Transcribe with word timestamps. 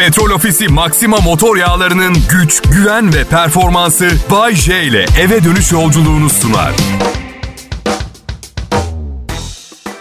Petrol 0.00 0.30
Ofisi 0.30 0.68
Maxima 0.68 1.16
motor 1.16 1.56
yağlarının 1.56 2.16
güç, 2.30 2.62
güven 2.62 3.14
ve 3.14 3.24
performansı 3.24 4.10
Bay 4.30 4.54
J 4.54 4.82
ile 4.82 5.06
eve 5.20 5.44
dönüş 5.44 5.72
yolculuğunu 5.72 6.30
sunar. 6.30 6.72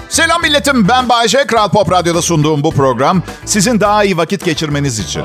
Selam 0.10 0.42
milletim 0.42 0.88
ben 0.88 1.10
Bayece. 1.10 1.48
Kral 1.48 1.70
Pop 1.70 1.92
Radyo'da 1.92 2.22
sunduğum 2.22 2.64
bu 2.64 2.72
program 2.72 3.24
sizin 3.46 3.80
daha 3.80 4.04
iyi 4.04 4.18
vakit 4.18 4.46
geçirmeniz 4.46 5.00
için. 5.00 5.24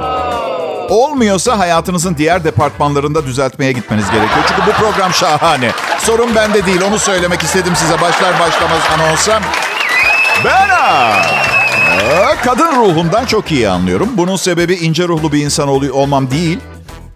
Olmuyorsa 0.89 1.59
hayatınızın 1.59 2.17
diğer 2.17 2.45
departmanlarında 2.45 3.27
düzeltmeye 3.27 3.73
gitmeniz 3.73 4.11
gerekiyor. 4.11 4.45
Çünkü 4.49 4.63
bu 4.67 4.73
program 4.73 5.13
şahane. 5.13 5.71
Sorun 5.99 6.35
bende 6.35 6.67
değil 6.67 6.81
onu 6.89 6.99
söylemek 6.99 7.43
istedim 7.43 7.73
size 7.77 8.01
başlar 8.01 8.41
başlamaz 8.41 8.81
anonsa. 8.95 9.41
Ben 10.45 10.69
kadın 12.45 12.77
ruhundan 12.77 13.27
çok 13.27 13.53
iyi 13.53 13.69
anlıyorum. 13.69 14.09
Bunun 14.17 14.37
sebebi 14.37 14.75
ince 14.75 15.09
ruhlu 15.09 15.33
bir 15.33 15.45
insan 15.45 15.69
ol- 15.69 15.89
olmam 15.89 16.31
değil. 16.31 16.59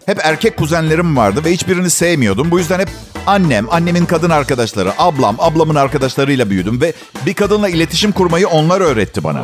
Hep 0.06 0.18
erkek 0.24 0.56
kuzenlerim 0.56 1.16
vardı 1.16 1.40
ve 1.44 1.52
hiçbirini 1.52 1.90
sevmiyordum. 1.90 2.50
Bu 2.50 2.58
yüzden 2.58 2.80
hep 2.80 2.88
annem, 3.26 3.66
annemin 3.70 4.04
kadın 4.06 4.30
arkadaşları, 4.30 4.92
ablam, 4.98 5.36
ablamın 5.38 5.74
arkadaşlarıyla 5.74 6.50
büyüdüm. 6.50 6.80
Ve 6.80 6.92
bir 7.26 7.34
kadınla 7.34 7.68
iletişim 7.68 8.12
kurmayı 8.12 8.48
onlar 8.48 8.80
öğretti 8.80 9.24
bana. 9.24 9.42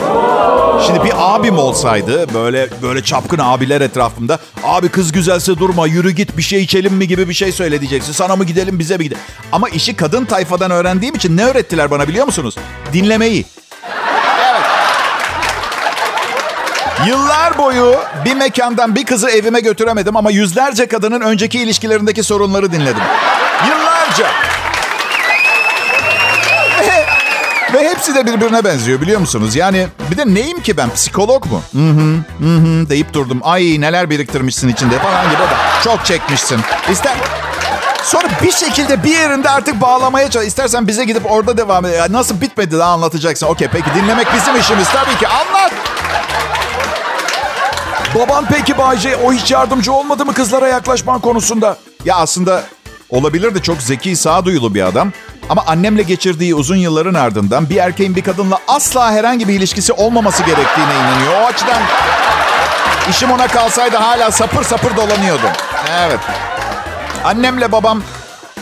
Şimdi 0.87 1.05
bir 1.05 1.13
abim 1.17 1.59
olsaydı 1.59 2.35
böyle 2.35 2.69
böyle 2.83 3.03
çapkın 3.03 3.39
abiler 3.43 3.81
etrafımda 3.81 4.39
abi 4.65 4.89
kız 4.89 5.13
güzelse 5.13 5.59
durma 5.59 5.87
yürü 5.87 6.11
git 6.11 6.37
bir 6.37 6.43
şey 6.43 6.63
içelim 6.63 6.95
mi 6.95 7.09
gibi 7.09 7.29
bir 7.29 7.35
şey 7.35 7.53
söyle 7.53 7.81
diyeceksin. 7.81 8.13
Sana 8.13 8.37
mı 8.37 8.45
gidelim 8.45 8.79
bize 8.79 8.97
mi 8.97 9.05
gidelim? 9.05 9.23
Ama 9.53 9.69
işi 9.69 9.97
kadın 9.97 10.25
tayfadan 10.25 10.71
öğrendiğim 10.71 11.15
için 11.15 11.37
ne 11.37 11.45
öğrettiler 11.45 11.91
bana 11.91 12.09
biliyor 12.09 12.27
musunuz? 12.27 12.55
Dinlemeyi. 12.93 13.45
Yıllar 17.07 17.59
boyu 17.59 17.97
bir 18.25 18.35
mekandan 18.35 18.95
bir 18.95 19.05
kızı 19.07 19.31
evime 19.31 19.61
götüremedim 19.61 20.17
ama 20.17 20.31
yüzlerce 20.31 20.87
kadının 20.87 21.21
önceki 21.21 21.59
ilişkilerindeki 21.59 22.23
sorunları 22.23 22.73
dinledim. 22.73 23.03
Yıllarca. 23.69 24.27
Ve, 26.81 27.07
ve 27.73 27.89
hepsi 27.89 28.15
de 28.15 28.27
birbirine 28.27 28.65
benziyor 28.65 29.01
biliyor 29.01 29.21
musunuz? 29.21 29.57
Yani 29.57 29.87
bir 30.11 30.17
de 30.17 30.35
neyim 30.35 30.61
ki 30.61 30.77
ben? 30.77 30.91
Psikolog 30.91 31.47
mu? 31.47 31.63
Hı 31.73 31.79
hı, 31.79 32.19
hı 32.45 32.57
hı 32.57 32.89
deyip 32.89 33.13
durdum. 33.13 33.41
Ay 33.43 33.81
neler 33.81 34.11
biriktirmişsin 34.11 34.69
içinde 34.69 34.99
falan 34.99 35.25
gibi. 35.25 35.41
de 35.43 35.83
Çok 35.85 36.05
çekmişsin. 36.05 36.61
İster... 36.91 37.15
Sonra 38.03 38.29
bir 38.43 38.53
şekilde 38.53 39.03
bir 39.05 39.19
yerinde 39.19 39.51
artık 39.51 39.81
bağlamaya 39.81 40.31
çalış. 40.31 40.47
İstersen 40.47 40.89
bize 40.89 41.05
gidip 41.05 41.31
orada 41.31 41.57
devam 41.57 41.85
et. 41.85 42.11
Nasıl 42.11 42.41
bitmedi 42.41 42.79
daha 42.79 42.93
anlatacaksın. 42.93 43.47
Okey 43.47 43.69
peki 43.73 43.87
dinlemek 43.95 44.27
bizim 44.35 44.57
işimiz 44.57 44.89
tabii 44.89 45.19
ki. 45.19 45.29
Anlat. 45.29 45.73
Baban 48.15 48.45
peki 48.49 48.79
Bayce 48.79 49.17
o 49.17 49.33
hiç 49.33 49.51
yardımcı 49.51 49.93
olmadı 49.93 50.25
mı 50.27 50.35
kızlara 50.35 50.69
yaklaşman 50.69 51.21
konusunda? 51.21 51.77
Ya 52.05 52.17
aslında 52.17 52.63
olabilir 53.11 53.55
de 53.55 53.63
çok 53.63 53.83
zeki, 53.83 54.17
sağduyulu 54.17 54.75
bir 54.75 54.83
adam. 54.83 55.13
Ama 55.51 55.63
annemle 55.67 56.03
geçirdiği 56.03 56.55
uzun 56.55 56.77
yılların 56.77 57.15
ardından 57.15 57.71
bir 57.71 57.77
erkeğin 57.77 58.17
bir 58.17 58.23
kadınla 58.23 58.59
asla 58.69 59.13
herhangi 59.13 59.49
bir 59.49 59.55
ilişkisi 59.55 59.93
olmaması 59.93 60.43
gerektiğine 60.43 60.93
inanıyor. 60.95 61.43
O 61.43 61.47
açıdan 61.47 61.83
işim 63.11 63.31
ona 63.31 63.47
kalsaydı 63.47 63.97
hala 63.97 64.31
sapır 64.31 64.65
sapır 64.65 64.97
dolanıyordum. 64.97 65.51
Evet. 65.99 66.21
Annemle 67.25 67.73
babam 67.73 68.03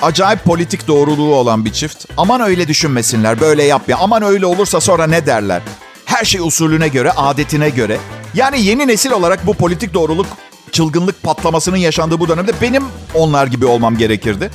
acayip 0.03 0.45
politik 0.45 0.89
doğruluğu 0.89 1.35
olan 1.35 1.65
bir 1.65 1.73
çift. 1.73 2.05
Aman 2.17 2.41
öyle 2.41 2.69
düşünmesinler, 2.69 3.41
böyle 3.41 3.63
yapma. 3.63 3.97
Aman 4.01 4.23
öyle 4.23 4.47
olursa 4.47 4.81
sonra 4.81 5.07
ne 5.07 5.27
derler? 5.27 5.63
Her 6.05 6.25
şey 6.25 6.41
usulüne 6.41 6.89
göre, 6.89 7.11
adetine 7.11 7.69
göre. 7.71 7.99
Yani 8.35 8.63
yeni 8.63 8.89
nesil 8.89 9.11
olarak 9.11 9.47
bu 9.47 9.55
politik 9.55 9.95
doğruluk 9.95 10.27
çılgınlık 10.73 11.23
patlamasının 11.23 11.77
yaşandığı 11.77 12.21
bu 12.21 12.29
dönemde 12.29 12.53
benim 12.61 12.85
onlar 13.15 13.47
gibi 13.47 13.67
olmam 13.67 13.97
gerekirdi. 13.97 14.51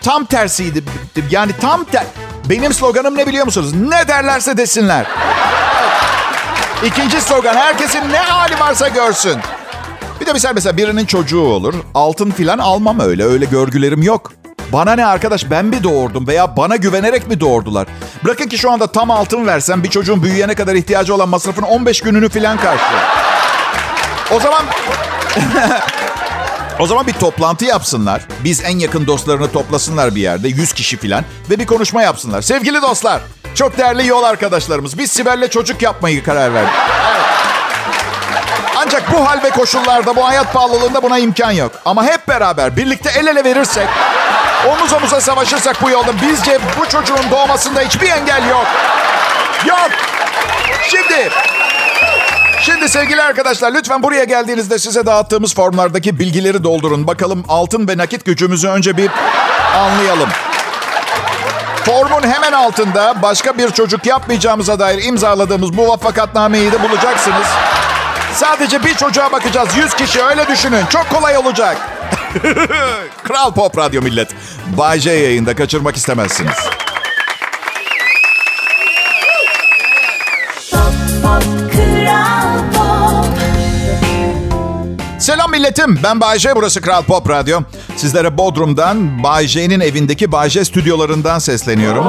Tam 0.00 0.24
tersiydi. 0.24 0.84
Yani 1.30 1.52
tam 1.60 1.84
ter... 1.84 2.04
Benim 2.50 2.74
sloganım 2.74 3.16
ne 3.16 3.26
biliyor 3.26 3.44
musunuz? 3.44 3.74
Ne 3.74 4.08
derlerse 4.08 4.56
desinler. 4.56 5.06
İkinci 6.86 7.20
slogan 7.20 7.54
herkesin 7.56 8.12
ne 8.12 8.18
hali 8.18 8.60
varsa 8.60 8.88
görsün. 8.88 9.36
Bir 10.20 10.26
de 10.26 10.32
mesela, 10.32 10.54
mesela 10.54 10.76
birinin 10.76 11.06
çocuğu 11.06 11.40
olur. 11.40 11.74
Altın 11.94 12.30
filan 12.30 12.58
almam 12.58 13.00
öyle. 13.00 13.24
Öyle 13.24 13.44
görgülerim 13.44 14.02
yok. 14.02 14.32
Bana 14.72 14.92
ne 14.94 15.06
arkadaş 15.06 15.50
ben 15.50 15.64
mi 15.64 15.82
doğurdum 15.82 16.26
veya 16.26 16.56
bana 16.56 16.76
güvenerek 16.76 17.28
mi 17.28 17.40
doğurdular? 17.40 17.86
Bırakın 18.24 18.48
ki 18.48 18.58
şu 18.58 18.70
anda 18.70 18.86
tam 18.86 19.10
altın 19.10 19.46
versem 19.46 19.82
bir 19.82 19.90
çocuğun 19.90 20.22
büyüyene 20.22 20.54
kadar 20.54 20.74
ihtiyacı 20.74 21.14
olan 21.14 21.28
masrafın 21.28 21.62
15 21.62 22.00
gününü 22.00 22.28
filan 22.28 22.56
karşılıyor. 22.56 23.02
O 24.30 24.40
zaman 24.40 24.62
o 26.78 26.86
zaman 26.86 27.06
bir 27.06 27.12
toplantı 27.12 27.64
yapsınlar. 27.64 28.22
Biz 28.44 28.64
en 28.64 28.78
yakın 28.78 29.06
dostlarını 29.06 29.52
toplasınlar 29.52 30.14
bir 30.14 30.20
yerde. 30.20 30.48
100 30.48 30.72
kişi 30.72 30.96
filan. 30.96 31.24
Ve 31.50 31.58
bir 31.58 31.66
konuşma 31.66 32.02
yapsınlar. 32.02 32.42
Sevgili 32.42 32.82
dostlar. 32.82 33.20
Çok 33.54 33.78
değerli 33.78 34.06
yol 34.06 34.22
arkadaşlarımız. 34.22 34.98
Biz 34.98 35.10
Sibel'le 35.12 35.48
çocuk 35.50 35.82
yapmayı 35.82 36.24
karar 36.24 36.54
verdik. 36.54 36.72
Evet. 37.10 37.20
Ancak 38.76 39.12
bu 39.12 39.28
hal 39.28 39.42
ve 39.42 39.50
koşullarda, 39.50 40.16
bu 40.16 40.26
hayat 40.28 40.52
pahalılığında 40.52 41.02
buna 41.02 41.18
imkan 41.18 41.50
yok. 41.50 41.72
Ama 41.84 42.04
hep 42.04 42.28
beraber 42.28 42.76
birlikte 42.76 43.10
el 43.18 43.26
ele 43.26 43.44
verirsek, 43.44 43.88
omuz 44.68 44.92
omuza 44.92 45.20
savaşırsak 45.20 45.82
bu 45.82 45.90
yolda 45.90 46.12
bizce 46.22 46.58
bu 46.80 46.88
çocuğun 46.88 47.30
doğmasında 47.30 47.80
hiçbir 47.80 48.08
engel 48.08 48.48
yok. 48.48 48.66
Yok. 49.66 49.90
Şimdi 50.90 51.30
Şimdi 52.60 52.88
sevgili 52.88 53.22
arkadaşlar 53.22 53.72
lütfen 53.72 54.02
buraya 54.02 54.24
geldiğinizde 54.24 54.78
size 54.78 55.06
dağıttığımız 55.06 55.54
formlardaki 55.54 56.18
bilgileri 56.18 56.64
doldurun. 56.64 57.06
Bakalım 57.06 57.44
altın 57.48 57.88
ve 57.88 57.96
nakit 57.96 58.24
gücümüzü 58.24 58.68
önce 58.68 58.96
bir 58.96 59.10
anlayalım. 59.76 60.28
Formun 61.84 62.22
hemen 62.22 62.52
altında 62.52 63.22
başka 63.22 63.58
bir 63.58 63.70
çocuk 63.70 64.06
yapmayacağımıza 64.06 64.78
dair 64.78 65.04
imzaladığımız 65.04 65.70
muvaffakatnameyi 65.70 66.72
de 66.72 66.82
bulacaksınız. 66.82 67.46
Sadece 68.34 68.84
bir 68.84 68.94
çocuğa 68.94 69.32
bakacağız. 69.32 69.68
100 69.76 69.94
kişi 69.94 70.22
öyle 70.22 70.48
düşünün. 70.48 70.86
Çok 70.86 71.10
kolay 71.10 71.36
olacak. 71.36 71.76
Kral 73.24 73.54
Pop 73.54 73.78
Radyo 73.78 74.02
millet. 74.02 74.28
Bay 74.76 75.00
J 75.00 75.10
yayında 75.10 75.56
kaçırmak 75.56 75.96
istemezsiniz. 75.96 76.56
Selam 85.18 85.50
milletim. 85.50 85.98
Ben 86.02 86.20
Bayce. 86.20 86.56
Burası 86.56 86.80
Kral 86.80 87.02
Pop 87.02 87.30
Radyo. 87.30 87.60
Sizlere 87.96 88.38
Bodrum'dan 88.38 89.22
Bayce'nin 89.22 89.80
evindeki 89.80 90.32
Bayce 90.32 90.64
stüdyolarından 90.64 91.38
sesleniyorum. 91.38 92.04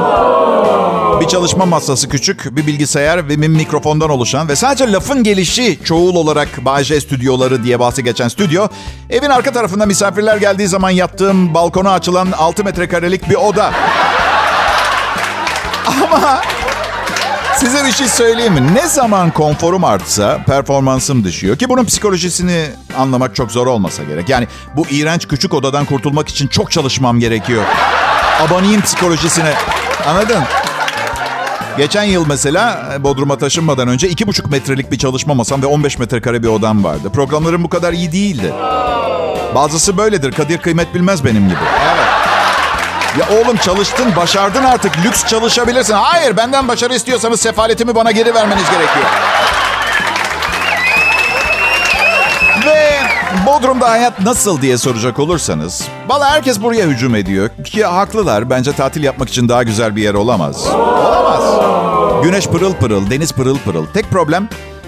Bir 1.22 1.28
çalışma 1.28 1.66
masası 1.66 2.10
küçük, 2.10 2.56
bir 2.56 2.68
bilgisayar 2.68 3.30
ve 3.30 3.42
bir 3.42 3.48
mikrofondan 3.48 4.10
oluşan 4.10 4.48
ve 4.48 4.56
sadece 4.56 4.92
lafın 4.92 5.24
gelişi 5.24 5.80
çoğul 5.84 6.16
olarak 6.16 6.66
Bayce 6.66 7.02
stüdyoları 7.02 7.64
diye 7.64 7.80
bahsi 7.80 8.04
geçen 8.04 8.28
stüdyo. 8.28 8.68
Evin 9.10 9.30
arka 9.30 9.52
tarafında 9.52 9.86
misafirler 9.86 10.38
geldiği 10.38 10.68
zaman 10.68 10.90
yattığım 10.90 11.54
balkona 11.54 11.92
açılan 11.92 12.32
6 12.32 12.64
metrekarelik 12.64 13.30
bir 13.30 13.36
oda. 13.36 13.72
Ama 16.04 16.42
Size 17.58 17.86
bir 17.86 17.92
şey 17.92 18.08
söyleyeyim 18.08 18.54
mi? 18.54 18.74
Ne 18.74 18.88
zaman 18.88 19.32
konforum 19.32 19.84
artsa 19.84 20.44
performansım 20.46 21.24
düşüyor. 21.24 21.58
Ki 21.58 21.70
bunun 21.70 21.86
psikolojisini 21.86 22.66
anlamak 22.98 23.36
çok 23.36 23.52
zor 23.52 23.68
olmasa 23.68 24.04
gerek. 24.04 24.30
Yani 24.30 24.48
bu 24.76 24.88
iğrenç 24.88 25.28
küçük 25.28 25.54
odadan 25.54 25.86
kurtulmak 25.86 26.30
için 26.30 26.48
çok 26.48 26.72
çalışmam 26.72 27.20
gerekiyor. 27.20 27.64
Abanayım 28.42 28.82
psikolojisine. 28.82 29.54
Anladın? 30.08 30.44
Geçen 31.78 32.04
yıl 32.04 32.26
mesela 32.28 32.90
Bodrum'a 33.00 33.38
taşınmadan 33.38 33.88
önce 33.88 34.10
iki 34.10 34.28
buçuk 34.28 34.52
metrelik 34.52 34.92
bir 34.92 34.98
çalışma 34.98 35.34
masam 35.34 35.62
ve 35.62 35.66
15 35.66 36.00
metrekare 36.00 36.44
bir 36.44 36.48
odam 36.48 36.84
vardı. 36.84 37.10
Programlarım 37.14 37.64
bu 37.64 37.70
kadar 37.70 37.94
iyi 37.94 38.12
değildi. 38.12 38.54
Bazısı 39.56 39.98
böyledir. 39.98 40.32
Kadir 40.32 40.58
kıymet 40.58 40.94
bilmez 40.94 41.26
benim 41.26 41.48
gibi. 41.50 41.60
Evet. 41.96 42.06
Ya 43.20 43.38
oğlum 43.40 43.58
çalıştın, 43.58 44.16
başardın 44.16 44.64
artık. 44.64 45.06
Lüks 45.06 45.26
çalışabilirsin. 45.26 45.94
Hayır, 45.94 46.38
benden 46.38 46.68
başarı 46.68 46.96
istiyorsanız 46.96 47.40
sefaletimi 47.40 47.96
bana 47.96 48.12
geri 48.12 48.34
vermeniz 48.34 48.64
gerekiyor. 48.70 49.06
Bodrum'da 53.46 53.90
hayat 53.92 54.22
nasıl 54.22 54.62
diye 54.62 54.78
soracak 54.78 55.20
olursanız. 55.20 55.88
Valla 56.08 56.30
herkes 56.32 56.62
buraya 56.62 56.86
hücum 56.88 57.16
ediyor. 57.16 57.50
Ki 57.64 57.86
haklılar. 57.86 58.50
Bence 58.50 58.72
tatil 58.74 59.04
yapmak 59.04 59.30
için 59.30 59.50
daha 59.50 59.64
güzel 59.64 59.96
bir 59.96 60.02
yer 60.04 60.14
olamaz. 60.14 60.68
Olamaz. 60.68 61.44
Güneş 62.24 62.48
pırıl 62.48 62.74
pırıl, 62.74 63.10
deniz 63.10 63.32
pırıl 63.34 63.58
pırıl. 63.58 63.86
Tek 63.94 64.10
problem 64.12 64.48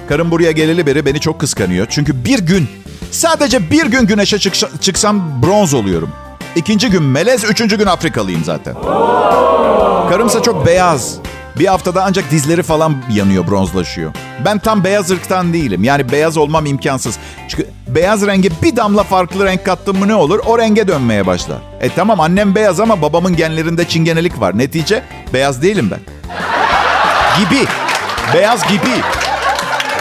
karım 0.09 0.31
buraya 0.31 0.51
geleli 0.51 0.85
beri 0.85 1.05
beni 1.05 1.19
çok 1.19 1.39
kıskanıyor. 1.39 1.87
Çünkü 1.89 2.25
bir 2.25 2.39
gün, 2.39 2.69
sadece 3.11 3.71
bir 3.71 3.85
gün 3.85 4.07
güneşe 4.07 4.37
çıksa- 4.39 4.81
çıksam 4.81 5.43
bronz 5.43 5.73
oluyorum. 5.73 6.09
İkinci 6.55 6.89
gün 6.89 7.03
melez, 7.03 7.43
üçüncü 7.43 7.77
gün 7.77 7.85
Afrikalıyım 7.85 8.43
zaten. 8.43 8.73
Karımsa 10.09 10.41
çok 10.41 10.65
beyaz, 10.65 11.15
Bir 11.59 11.67
haftada 11.67 12.03
ancak 12.03 12.31
dizleri 12.31 12.63
falan 12.63 12.95
yanıyor, 13.13 13.47
bronzlaşıyor. 13.47 14.11
Ben 14.45 14.59
tam 14.59 14.83
beyaz 14.83 15.11
ırktan 15.11 15.53
değilim. 15.53 15.83
Yani 15.83 16.11
beyaz 16.11 16.37
olmam 16.37 16.65
imkansız. 16.65 17.17
Çünkü 17.47 17.67
beyaz 17.87 18.27
renge 18.27 18.49
bir 18.63 18.75
damla 18.75 19.03
farklı 19.03 19.45
renk 19.45 19.65
kattım 19.65 19.99
mı 19.99 20.07
ne 20.07 20.15
olur? 20.15 20.39
O 20.45 20.59
renge 20.59 20.87
dönmeye 20.87 21.27
başlar. 21.27 21.57
E 21.81 21.89
tamam 21.89 22.19
annem 22.19 22.55
beyaz 22.55 22.79
ama 22.79 23.01
babamın 23.01 23.35
genlerinde 23.35 23.87
çingenelik 23.87 24.39
var. 24.41 24.57
Netice 24.57 25.03
beyaz 25.33 25.61
değilim 25.61 25.91
ben. 25.91 25.99
Gibi. 27.39 27.65
Beyaz 28.33 28.67
gibi. 28.67 29.01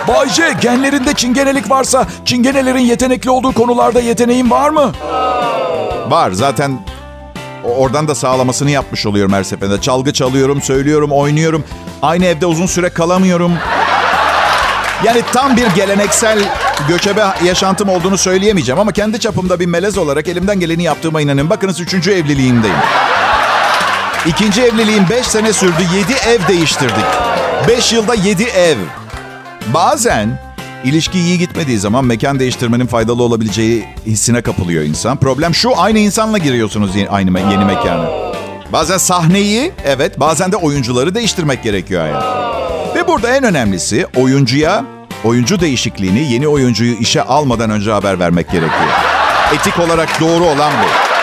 Bayce 0.09 0.55
genlerinde 0.61 1.15
çingenelik 1.15 1.71
varsa 1.71 2.07
çingenelerin 2.25 2.79
yetenekli 2.79 3.31
olduğu 3.31 3.53
konularda 3.53 4.01
yeteneğin 4.01 4.51
var 4.51 4.71
mı? 4.71 4.93
Var 6.09 6.31
zaten 6.31 6.79
oradan 7.65 8.09
da 8.09 8.15
sağlamasını 8.15 8.71
yapmış 8.71 9.07
oluyorum 9.07 9.33
her 9.33 9.45
seferinde. 9.45 9.81
Çalgı 9.81 10.13
çalıyorum, 10.13 10.63
söylüyorum, 10.63 11.13
oynuyorum. 11.13 11.65
Aynı 12.03 12.27
evde 12.27 12.47
uzun 12.47 12.67
süre 12.67 12.91
kalamıyorum. 12.91 13.53
Yani 15.05 15.23
tam 15.33 15.57
bir 15.57 15.67
geleneksel 15.67 16.39
göçebe 16.89 17.25
yaşantım 17.45 17.89
olduğunu 17.89 18.19
söyleyemeyeceğim 18.19 18.81
ama 18.81 18.93
kendi 18.93 19.21
çapımda 19.21 19.61
bir 19.61 19.67
melez 19.67 19.99
olarak 19.99 20.29
elimden 20.29 20.61
geleni 20.61 20.83
yaptığıma 20.83 21.21
inanın. 21.21 21.51
Bakınız 21.51 21.81
üçüncü 21.81 22.11
evliliğimdeyim. 22.13 22.77
İkinci 24.27 24.63
evliliğim 24.63 25.07
beş 25.11 25.27
sene 25.27 25.53
sürdü. 25.53 25.83
Yedi 25.97 26.13
ev 26.29 26.49
değiştirdik. 26.49 27.05
Beş 27.69 27.93
yılda 27.93 28.15
yedi 28.15 28.45
ev. 28.45 28.77
Bazen 29.67 30.46
ilişki 30.85 31.19
iyi 31.19 31.39
gitmediği 31.39 31.79
zaman 31.79 32.05
mekan 32.05 32.39
değiştirmenin 32.39 32.87
faydalı 32.87 33.23
olabileceği 33.23 33.85
hissine 34.07 34.43
kapılıyor 34.43 34.85
insan. 34.85 35.17
Problem 35.17 35.55
şu 35.55 35.81
aynı 35.81 35.99
insanla 35.99 36.39
giriyorsunuz 36.39 36.97
yeni, 36.97 37.09
aynı 37.09 37.41
yeni 37.41 37.65
mekana. 37.65 38.09
Bazen 38.73 38.99
sahneyi 38.99 39.73
evet 39.85 40.21
bazen 40.21 40.53
de 40.53 40.57
oyuncuları 40.57 41.15
değiştirmek 41.15 41.63
gerekiyor 41.63 42.01
hayat. 42.01 42.25
Ve 42.97 43.09
burada 43.09 43.37
en 43.37 43.45
önemlisi 43.45 44.07
oyuncuya 44.17 44.85
oyuncu 45.25 45.61
değişikliğini 45.61 46.33
yeni 46.33 46.49
oyuncuyu 46.49 46.95
işe 46.95 47.23
almadan 47.23 47.71
önce 47.71 47.91
haber 47.91 48.19
vermek 48.19 48.51
gerekiyor. 48.51 48.91
Etik 49.55 49.79
olarak 49.79 50.21
doğru 50.21 50.45
olan 50.45 50.73
bu. 50.73 51.16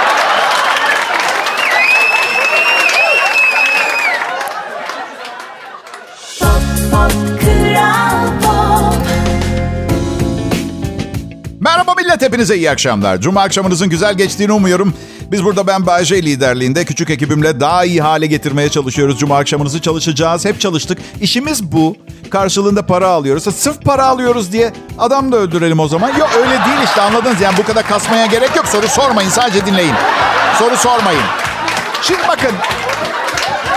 Hepinize 12.33 12.57
iyi 12.57 12.71
akşamlar. 12.71 13.21
Cuma 13.21 13.41
akşamınızın 13.41 13.89
güzel 13.89 14.17
geçtiğini 14.17 14.51
umuyorum. 14.51 14.93
Biz 15.31 15.43
burada 15.43 15.67
ben 15.67 15.85
Bayece 15.85 16.23
liderliğinde 16.23 16.85
küçük 16.85 17.09
ekibimle 17.09 17.59
daha 17.59 17.85
iyi 17.85 18.01
hale 18.01 18.25
getirmeye 18.25 18.69
çalışıyoruz. 18.69 19.19
Cuma 19.19 19.37
akşamınızı 19.37 19.81
çalışacağız. 19.81 20.45
Hep 20.45 20.59
çalıştık. 20.59 20.97
İşimiz 21.21 21.71
bu. 21.71 21.95
Karşılığında 22.29 22.85
para 22.85 23.07
alıyoruz. 23.07 23.43
Sırf 23.43 23.81
para 23.81 24.05
alıyoruz 24.05 24.51
diye 24.51 24.73
adam 24.99 25.31
da 25.31 25.37
öldürelim 25.37 25.79
o 25.79 25.87
zaman. 25.87 26.09
Yok 26.09 26.29
öyle 26.37 26.49
değil 26.49 26.77
işte 26.85 27.01
anladınız. 27.01 27.41
Yani 27.41 27.57
bu 27.57 27.63
kadar 27.63 27.87
kasmaya 27.87 28.25
gerek 28.25 28.55
yok. 28.55 28.67
Soru 28.67 28.87
sormayın 28.87 29.29
sadece 29.29 29.65
dinleyin. 29.65 29.95
Soru 30.59 30.77
sormayın. 30.77 31.23
Şimdi 32.01 32.21
bakın. 32.27 32.51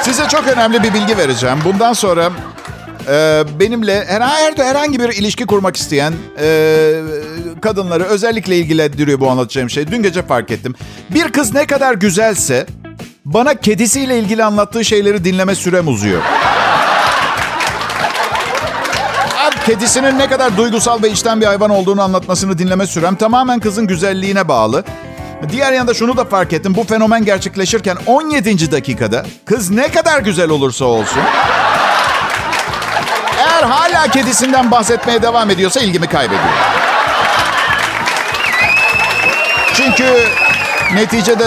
Size 0.02 0.28
çok 0.28 0.46
önemli 0.46 0.82
bir 0.82 0.94
bilgi 0.94 1.18
vereceğim. 1.18 1.58
Bundan 1.64 1.92
sonra 1.92 2.30
e, 3.08 3.44
benimle 3.60 4.04
herhangi, 4.58 5.00
bir 5.00 5.08
ilişki 5.08 5.46
kurmak 5.46 5.76
isteyen 5.76 6.12
e, 6.40 6.92
kadınları 7.60 8.04
özellikle 8.04 8.56
ilgilendiriyor 8.56 9.20
bu 9.20 9.30
anlatacağım 9.30 9.70
şey. 9.70 9.86
Dün 9.86 10.02
gece 10.02 10.22
fark 10.22 10.50
ettim. 10.50 10.74
Bir 11.10 11.32
kız 11.32 11.54
ne 11.54 11.66
kadar 11.66 11.94
güzelse 11.94 12.66
bana 13.24 13.54
kedisiyle 13.54 14.18
ilgili 14.18 14.44
anlattığı 14.44 14.84
şeyleri 14.84 15.24
dinleme 15.24 15.54
sürem 15.54 15.88
uzuyor. 15.88 16.22
Kedisinin 19.66 20.18
ne 20.18 20.28
kadar 20.28 20.56
duygusal 20.56 21.02
ve 21.02 21.10
içten 21.10 21.40
bir 21.40 21.46
hayvan 21.46 21.70
olduğunu 21.70 22.02
anlatmasını 22.02 22.58
dinleme 22.58 22.86
sürem 22.86 23.16
tamamen 23.16 23.60
kızın 23.60 23.86
güzelliğine 23.86 24.48
bağlı. 24.48 24.84
Diğer 25.52 25.72
yanda 25.72 25.94
şunu 25.94 26.16
da 26.16 26.24
fark 26.24 26.52
ettim. 26.52 26.74
Bu 26.76 26.84
fenomen 26.84 27.24
gerçekleşirken 27.24 27.96
17. 28.06 28.72
dakikada 28.72 29.26
kız 29.44 29.70
ne 29.70 29.88
kadar 29.88 30.20
güzel 30.20 30.50
olursa 30.50 30.84
olsun 30.84 31.22
hala 33.70 34.08
kedisinden 34.08 34.70
bahsetmeye 34.70 35.22
devam 35.22 35.50
ediyorsa 35.50 35.80
ilgimi 35.80 36.06
kaybediyor. 36.06 36.42
Çünkü 39.74 40.04
neticede 40.94 41.44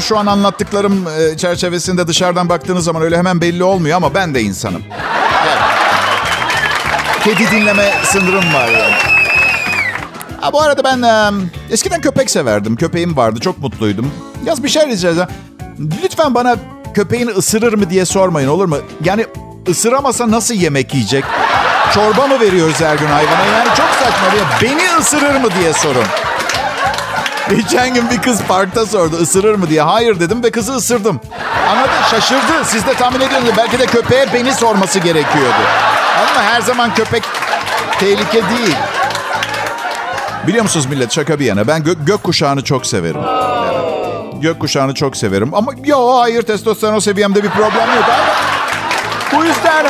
şu 0.00 0.18
an 0.18 0.26
anlattıklarım 0.26 1.06
e, 1.08 1.36
çerçevesinde 1.36 2.06
dışarıdan 2.06 2.48
baktığınız 2.48 2.84
zaman 2.84 3.02
öyle 3.02 3.18
hemen 3.18 3.40
belli 3.40 3.64
olmuyor 3.64 3.96
ama 3.96 4.14
ben 4.14 4.34
de 4.34 4.42
insanım. 4.42 4.82
Kedi 7.24 7.50
dinleme 7.50 7.92
sınırım 8.04 8.54
var 8.54 8.68
yani. 8.68 8.94
Ha, 10.40 10.52
bu 10.52 10.60
arada 10.62 10.84
ben 10.84 11.02
e, 11.02 11.30
eskiden 11.70 12.00
köpek 12.00 12.30
severdim. 12.30 12.76
Köpeğim 12.76 13.16
vardı. 13.16 13.40
Çok 13.40 13.58
mutluydum. 13.58 14.12
Yaz 14.44 14.64
bir 14.64 14.68
şey 14.68 14.86
rica. 14.86 15.28
Lütfen 16.04 16.34
bana 16.34 16.56
köpeğini 16.94 17.30
ısırır 17.30 17.72
mı 17.72 17.90
diye 17.90 18.04
sormayın 18.04 18.48
olur 18.48 18.64
mu? 18.64 18.76
Yani 19.04 19.26
ısıramasa 19.68 20.30
nasıl 20.30 20.54
yemek 20.54 20.94
yiyecek? 20.94 21.24
Çorba 21.98 22.26
mı 22.26 22.40
veriyoruz 22.40 22.80
her 22.80 22.96
gün 22.96 23.06
hayvana? 23.06 23.44
Yani 23.56 23.68
çok 23.68 23.88
saçma. 23.90 24.28
Beni 24.62 24.98
ısırır 24.98 25.40
mı 25.40 25.48
diye 25.60 25.72
sorun. 25.72 26.04
Geçen 27.50 27.94
gün 27.94 28.10
bir 28.10 28.22
kız 28.22 28.42
parkta 28.42 28.86
sordu 28.86 29.16
ısırır 29.16 29.54
mı 29.54 29.68
diye. 29.70 29.82
Hayır 29.82 30.20
dedim 30.20 30.42
ve 30.42 30.50
kızı 30.50 30.72
ısırdım. 30.72 31.20
Anladın? 31.70 31.90
Şaşırdı. 32.10 32.64
Siz 32.64 32.86
de 32.86 32.94
tahmin 32.94 33.20
ediyorsunuz. 33.20 33.52
Belki 33.56 33.78
de 33.78 33.86
köpeğe 33.86 34.26
beni 34.34 34.54
sorması 34.54 34.98
gerekiyordu. 34.98 35.62
Ama 36.18 36.42
her 36.42 36.60
zaman 36.60 36.94
köpek 36.94 37.22
tehlike 38.00 38.42
değil. 38.50 38.76
Biliyor 40.46 40.62
musunuz 40.62 40.86
millet 40.86 41.12
şaka 41.12 41.38
bir 41.38 41.44
yana 41.44 41.66
ben 41.66 41.82
gö- 41.82 42.04
gökkuşağını 42.04 42.64
çok 42.64 42.86
severim. 42.86 43.20
Evet. 43.64 44.42
Gökkuşağını 44.42 44.94
çok 44.94 45.16
severim. 45.16 45.54
Ama 45.54 45.72
yo 45.84 46.18
hayır 46.18 46.42
testosteron 46.42 46.98
seviyemde 46.98 47.42
bir 47.42 47.50
problem 47.50 47.94
yok. 47.96 48.04
Ama 49.32 49.40
bu 49.40 49.44
yüzden... 49.44 49.86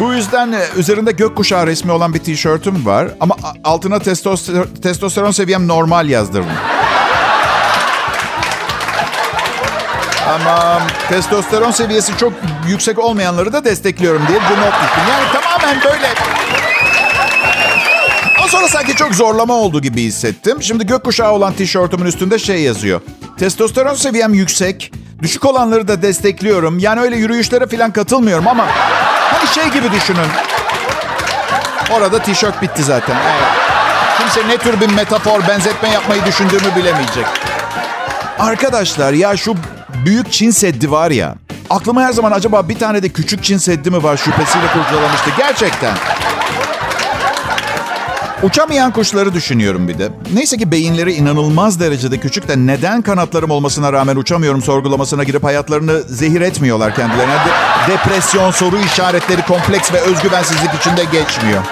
Bu 0.00 0.12
yüzden 0.12 0.52
e, 0.52 0.64
üzerinde 0.76 1.12
gökkuşağı 1.12 1.66
resmi 1.66 1.92
olan 1.92 2.14
bir 2.14 2.18
tişörtüm 2.18 2.86
var. 2.86 3.08
Ama 3.20 3.36
altına 3.64 3.98
testoster 3.98 4.64
testosteron 4.82 5.30
seviyem 5.30 5.68
normal 5.68 6.08
yazdırdım. 6.08 6.50
Ama 10.28 10.82
testosteron 11.08 11.70
seviyesi 11.70 12.16
çok 12.16 12.32
yüksek 12.68 12.98
olmayanları 12.98 13.52
da 13.52 13.64
destekliyorum 13.64 14.22
diye 14.28 14.38
bir 14.38 14.44
not 14.44 14.72
düştüm. 14.82 15.02
Yani 15.10 15.24
tamamen 15.32 15.84
böyle... 15.84 16.08
O 18.44 18.48
sonra 18.48 18.68
sanki 18.68 18.94
çok 18.94 19.14
zorlama 19.14 19.54
oldu 19.54 19.80
gibi 19.80 20.02
hissettim. 20.02 20.62
Şimdi 20.62 20.86
gökkuşağı 20.86 21.32
olan 21.32 21.52
tişörtümün 21.52 22.06
üstünde 22.06 22.38
şey 22.38 22.62
yazıyor. 22.62 23.00
Testosteron 23.38 23.94
seviyem 23.94 24.34
yüksek. 24.34 24.92
Düşük 25.22 25.44
olanları 25.44 25.88
da 25.88 26.02
destekliyorum. 26.02 26.78
Yani 26.78 27.00
öyle 27.00 27.16
yürüyüşlere 27.16 27.66
falan 27.66 27.92
katılmıyorum 27.92 28.48
ama 28.48 28.66
Hani 29.32 29.48
şey 29.48 29.68
gibi 29.68 29.92
düşünün. 29.92 30.28
Orada 31.90 32.18
tişört 32.22 32.62
bitti 32.62 32.82
zaten. 32.82 33.16
Evet. 33.16 33.48
Kimse 34.18 34.48
ne 34.48 34.56
tür 34.56 34.80
bir 34.80 34.94
metafor, 34.94 35.48
benzetme 35.48 35.88
yapmayı 35.88 36.24
düşündüğümü 36.24 36.76
bilemeyecek. 36.76 37.26
Arkadaşlar 38.38 39.12
ya 39.12 39.36
şu 39.36 39.54
büyük 40.04 40.32
Çin 40.32 40.50
Seddi 40.50 40.90
var 40.90 41.10
ya. 41.10 41.34
Aklıma 41.70 42.02
her 42.02 42.12
zaman 42.12 42.32
acaba 42.32 42.68
bir 42.68 42.78
tane 42.78 43.02
de 43.02 43.08
küçük 43.08 43.44
Çin 43.44 43.58
Seddi 43.58 43.90
mi 43.90 44.02
var 44.02 44.16
şüphesiyle 44.16 44.66
kurcalamıştı. 44.66 45.30
Gerçekten. 45.38 45.94
Uçamayan 48.42 48.92
kuşları 48.92 49.34
düşünüyorum 49.34 49.88
bir 49.88 49.98
de. 49.98 50.08
Neyse 50.34 50.56
ki 50.56 50.70
beyinleri 50.70 51.12
inanılmaz 51.12 51.80
derecede 51.80 52.18
küçük 52.18 52.48
de 52.48 52.56
neden 52.56 53.02
kanatlarım 53.02 53.50
olmasına 53.50 53.92
rağmen 53.92 54.16
uçamıyorum 54.16 54.62
sorgulamasına 54.62 55.24
girip 55.24 55.44
hayatlarını 55.44 56.02
zehir 56.02 56.40
etmiyorlar 56.40 56.94
kendilerine. 56.94 57.32
De- 57.34 57.92
depresyon, 57.92 58.50
soru 58.50 58.78
işaretleri, 58.78 59.42
kompleks 59.42 59.92
ve 59.92 60.00
özgüvensizlik 60.00 60.74
içinde 60.80 61.04
geçmiyor. 61.04 61.62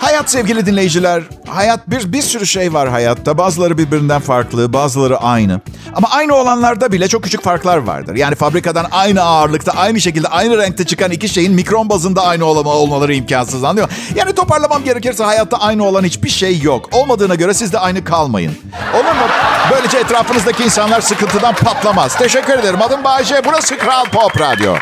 Hayat 0.00 0.30
sevgili 0.30 0.66
dinleyiciler, 0.66 1.22
hayat 1.48 1.90
bir 1.90 2.12
bir 2.12 2.22
sürü 2.22 2.46
şey 2.46 2.72
var 2.74 2.88
hayatta. 2.88 3.38
Bazıları 3.38 3.78
birbirinden 3.78 4.20
farklı, 4.20 4.72
bazıları 4.72 5.16
aynı. 5.18 5.60
Ama 5.94 6.08
aynı 6.10 6.34
olanlarda 6.34 6.92
bile 6.92 7.08
çok 7.08 7.24
küçük 7.24 7.42
farklar 7.42 7.76
vardır. 7.76 8.14
Yani 8.14 8.34
fabrikadan 8.34 8.86
aynı 8.90 9.22
ağırlıkta, 9.22 9.72
aynı 9.72 10.00
şekilde, 10.00 10.28
aynı 10.28 10.58
renkte 10.58 10.84
çıkan 10.84 11.10
iki 11.10 11.28
şeyin 11.28 11.52
mikron 11.52 11.88
bazında 11.88 12.22
aynı 12.26 12.44
olma, 12.44 12.70
olmaları 12.70 13.14
imkansız 13.14 13.64
anlıyor 13.64 13.88
Yani 14.14 14.32
toparlamam 14.32 14.84
gerekirse 14.84 15.24
hayatta 15.24 15.56
aynı 15.56 15.84
olan 15.84 16.04
hiçbir 16.04 16.28
şey 16.28 16.60
yok. 16.60 16.88
Olmadığına 16.92 17.34
göre 17.34 17.54
siz 17.54 17.72
de 17.72 17.78
aynı 17.78 18.04
kalmayın. 18.04 18.52
Olur 18.94 19.04
mu? 19.04 19.26
Böylece 19.70 19.98
etrafınızdaki 19.98 20.64
insanlar 20.64 21.00
sıkıntıdan 21.00 21.54
patlamaz. 21.54 22.18
Teşekkür 22.18 22.58
ederim. 22.58 22.82
Adım 22.82 23.04
Bayece. 23.04 23.42
Burası 23.44 23.78
Kral 23.78 24.04
Pop 24.04 24.40
Radyo. 24.40 24.74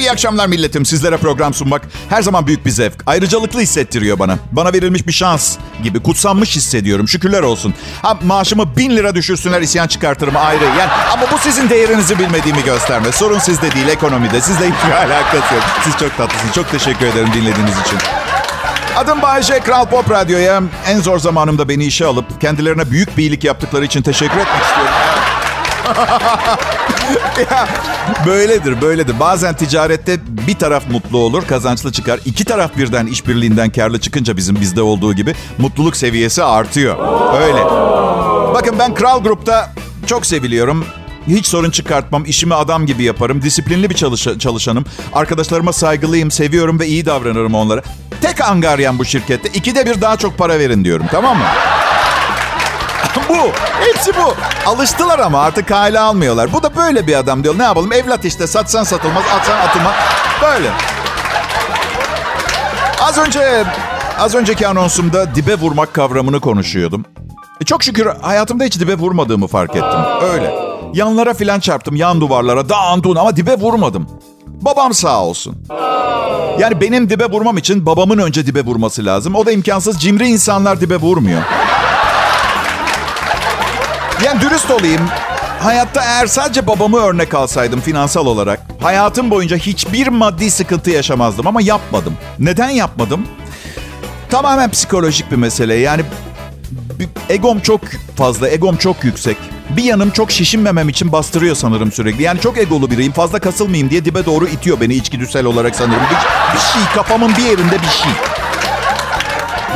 İyi 0.00 0.10
akşamlar 0.10 0.46
milletim. 0.46 0.86
Sizlere 0.86 1.16
program 1.16 1.54
sunmak 1.54 1.82
her 2.08 2.22
zaman 2.22 2.46
büyük 2.46 2.66
bir 2.66 2.70
zevk. 2.70 2.94
Ayrıcalıklı 3.06 3.60
hissettiriyor 3.60 4.18
bana. 4.18 4.38
Bana 4.52 4.72
verilmiş 4.72 5.06
bir 5.06 5.12
şans 5.12 5.56
gibi. 5.82 6.02
Kutsanmış 6.02 6.56
hissediyorum. 6.56 7.08
Şükürler 7.08 7.42
olsun. 7.42 7.74
Ha, 8.02 8.18
maaşımı 8.24 8.76
bin 8.76 8.96
lira 8.96 9.14
düşürsünler 9.14 9.60
isyan 9.60 9.86
çıkartırım 9.86 10.36
ayrı. 10.36 10.64
Yani, 10.64 10.90
ama 11.12 11.22
bu 11.32 11.38
sizin 11.38 11.70
değerinizi 11.70 12.18
bilmediğimi 12.18 12.64
gösterme. 12.64 13.12
Sorun 13.12 13.38
sizde 13.38 13.72
değil 13.72 13.88
ekonomide. 13.88 14.40
Sizle 14.40 14.64
hiçbir 14.64 14.92
alakası 15.06 15.54
yok. 15.54 15.64
Siz 15.84 15.96
çok 15.96 16.16
tatlısınız. 16.16 16.54
Çok 16.54 16.70
teşekkür 16.70 17.06
ederim 17.06 17.28
dinlediğiniz 17.34 17.80
için. 17.80 17.98
Adım 18.96 19.22
Bayece, 19.22 19.60
Kral 19.60 19.86
Pop 19.86 20.10
Radyo'ya 20.10 20.62
en 20.86 21.00
zor 21.00 21.18
zamanımda 21.18 21.68
beni 21.68 21.84
işe 21.84 22.06
alıp 22.06 22.40
kendilerine 22.40 22.90
büyük 22.90 23.16
bir 23.16 23.22
iyilik 23.22 23.44
yaptıkları 23.44 23.84
için 23.84 24.02
teşekkür 24.02 24.38
etmek 24.38 24.62
istiyorum. 24.62 25.09
Ya, 27.50 27.68
böyledir, 28.26 28.80
böyledir. 28.80 29.20
Bazen 29.20 29.54
ticarette 29.54 30.18
bir 30.46 30.54
taraf 30.54 30.82
mutlu 30.90 31.18
olur, 31.18 31.46
kazançlı 31.46 31.92
çıkar. 31.92 32.20
İki 32.24 32.44
taraf 32.44 32.76
birden 32.76 33.06
işbirliğinden 33.06 33.70
karlı 33.70 34.00
çıkınca 34.00 34.36
bizim 34.36 34.60
bizde 34.60 34.82
olduğu 34.82 35.12
gibi 35.14 35.34
mutluluk 35.58 35.96
seviyesi 35.96 36.44
artıyor. 36.44 36.96
Öyle. 37.42 37.64
Bakın 38.54 38.78
ben 38.78 38.94
Kral 38.94 39.22
Grup'ta 39.22 39.72
çok 40.06 40.26
seviliyorum. 40.26 40.84
Hiç 41.28 41.46
sorun 41.46 41.70
çıkartmam, 41.70 42.24
işimi 42.24 42.54
adam 42.54 42.86
gibi 42.86 43.02
yaparım. 43.04 43.42
Disiplinli 43.42 43.90
bir 43.90 43.94
çalış- 43.94 44.38
çalışanım. 44.38 44.84
Arkadaşlarıma 45.12 45.72
saygılıyım, 45.72 46.30
seviyorum 46.30 46.80
ve 46.80 46.86
iyi 46.86 47.06
davranırım 47.06 47.54
onlara. 47.54 47.82
Tek 48.20 48.40
angaryan 48.40 48.98
bu 48.98 49.04
şirkette. 49.04 49.48
İkide 49.48 49.86
bir 49.86 50.00
daha 50.00 50.16
çok 50.16 50.38
para 50.38 50.58
verin 50.58 50.84
diyorum, 50.84 51.06
tamam 51.10 51.36
mı? 51.38 51.44
Bu. 53.28 53.50
Hepsi 53.80 54.12
bu. 54.16 54.34
Alıştılar 54.66 55.18
ama 55.18 55.40
artık 55.40 55.70
hale 55.70 56.00
almıyorlar. 56.00 56.52
Bu 56.52 56.62
da 56.62 56.76
böyle 56.76 57.06
bir 57.06 57.14
adam 57.14 57.44
diyor. 57.44 57.58
Ne 57.58 57.62
yapalım? 57.62 57.92
Evlat 57.92 58.24
işte. 58.24 58.46
Satsan 58.46 58.84
satılmaz, 58.84 59.24
atsan 59.38 59.58
atılmaz. 59.58 59.94
Böyle. 60.42 60.70
Az 63.02 63.18
önce 63.18 63.64
az 64.18 64.34
önceki 64.34 64.68
anonsumda 64.68 65.34
dibe 65.34 65.54
vurmak 65.54 65.94
kavramını 65.94 66.40
konuşuyordum. 66.40 67.04
E 67.60 67.64
çok 67.64 67.82
şükür 67.84 68.06
hayatımda 68.22 68.64
hiç 68.64 68.80
dibe 68.80 68.94
vurmadığımı 68.94 69.46
fark 69.46 69.70
ettim. 69.70 70.00
Öyle. 70.32 70.54
Yanlara 70.94 71.34
filan 71.34 71.60
çarptım, 71.60 71.96
yan 71.96 72.20
duvarlara, 72.20 72.68
dağın 72.68 73.02
dun 73.02 73.16
ama 73.16 73.36
dibe 73.36 73.54
vurmadım. 73.54 74.06
Babam 74.46 74.94
sağ 74.94 75.24
olsun. 75.24 75.56
Yani 76.58 76.80
benim 76.80 77.10
dibe 77.10 77.26
vurmam 77.26 77.56
için 77.58 77.86
babamın 77.86 78.18
önce 78.18 78.46
dibe 78.46 78.64
vurması 78.64 79.04
lazım. 79.04 79.34
O 79.34 79.46
da 79.46 79.52
imkansız. 79.52 80.00
Cimri 80.00 80.28
insanlar 80.28 80.80
dibe 80.80 80.96
vurmuyor. 80.96 81.42
Yani 84.30 84.40
dürüst 84.40 84.70
olayım. 84.70 85.00
Hayatta 85.60 86.02
eğer 86.02 86.26
sadece 86.26 86.66
babamı 86.66 86.96
örnek 86.96 87.34
alsaydım 87.34 87.80
finansal 87.80 88.26
olarak... 88.26 88.60
...hayatım 88.80 89.30
boyunca 89.30 89.56
hiçbir 89.56 90.08
maddi 90.08 90.50
sıkıntı 90.50 90.90
yaşamazdım 90.90 91.46
ama 91.46 91.62
yapmadım. 91.62 92.16
Neden 92.38 92.68
yapmadım? 92.68 93.26
Tamamen 94.30 94.70
psikolojik 94.70 95.30
bir 95.30 95.36
mesele. 95.36 95.74
Yani 95.74 96.02
egom 97.28 97.60
çok 97.60 97.80
fazla, 98.16 98.48
egom 98.48 98.76
çok 98.76 99.04
yüksek. 99.04 99.36
Bir 99.76 99.84
yanım 99.84 100.10
çok 100.10 100.30
şişinmemem 100.30 100.88
için 100.88 101.12
bastırıyor 101.12 101.56
sanırım 101.56 101.92
sürekli. 101.92 102.22
Yani 102.22 102.40
çok 102.40 102.58
egolu 102.58 102.90
biriyim. 102.90 103.12
Fazla 103.12 103.38
kasılmayayım 103.38 103.90
diye 103.90 104.04
dibe 104.04 104.26
doğru 104.26 104.48
itiyor 104.48 104.80
beni 104.80 104.94
içgüdüsel 104.94 105.44
olarak 105.44 105.76
sanırım. 105.76 106.02
Bir, 106.10 106.54
bir 106.56 106.60
şey, 106.60 106.82
kafamın 106.94 107.36
bir 107.36 107.42
yerinde 107.42 107.82
bir 107.82 107.88
şey. 107.88 108.39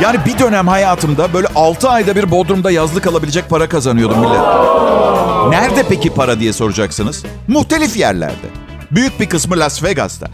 Yani 0.01 0.17
bir 0.25 0.39
dönem 0.39 0.67
hayatımda 0.67 1.33
böyle 1.33 1.47
6 1.55 1.89
ayda 1.89 2.15
bir 2.15 2.31
Bodrum'da 2.31 2.71
yazlık 2.71 3.07
alabilecek 3.07 3.49
para 3.49 3.69
kazanıyordum 3.69 4.19
millet. 4.19 4.39
Nerede 5.49 5.83
peki 5.89 6.09
para 6.09 6.39
diye 6.39 6.53
soracaksınız? 6.53 7.23
Muhtelif 7.47 7.97
yerlerde. 7.97 8.47
Büyük 8.91 9.19
bir 9.19 9.29
kısmı 9.29 9.59
Las 9.59 9.83
Vegas'ta. 9.83 10.27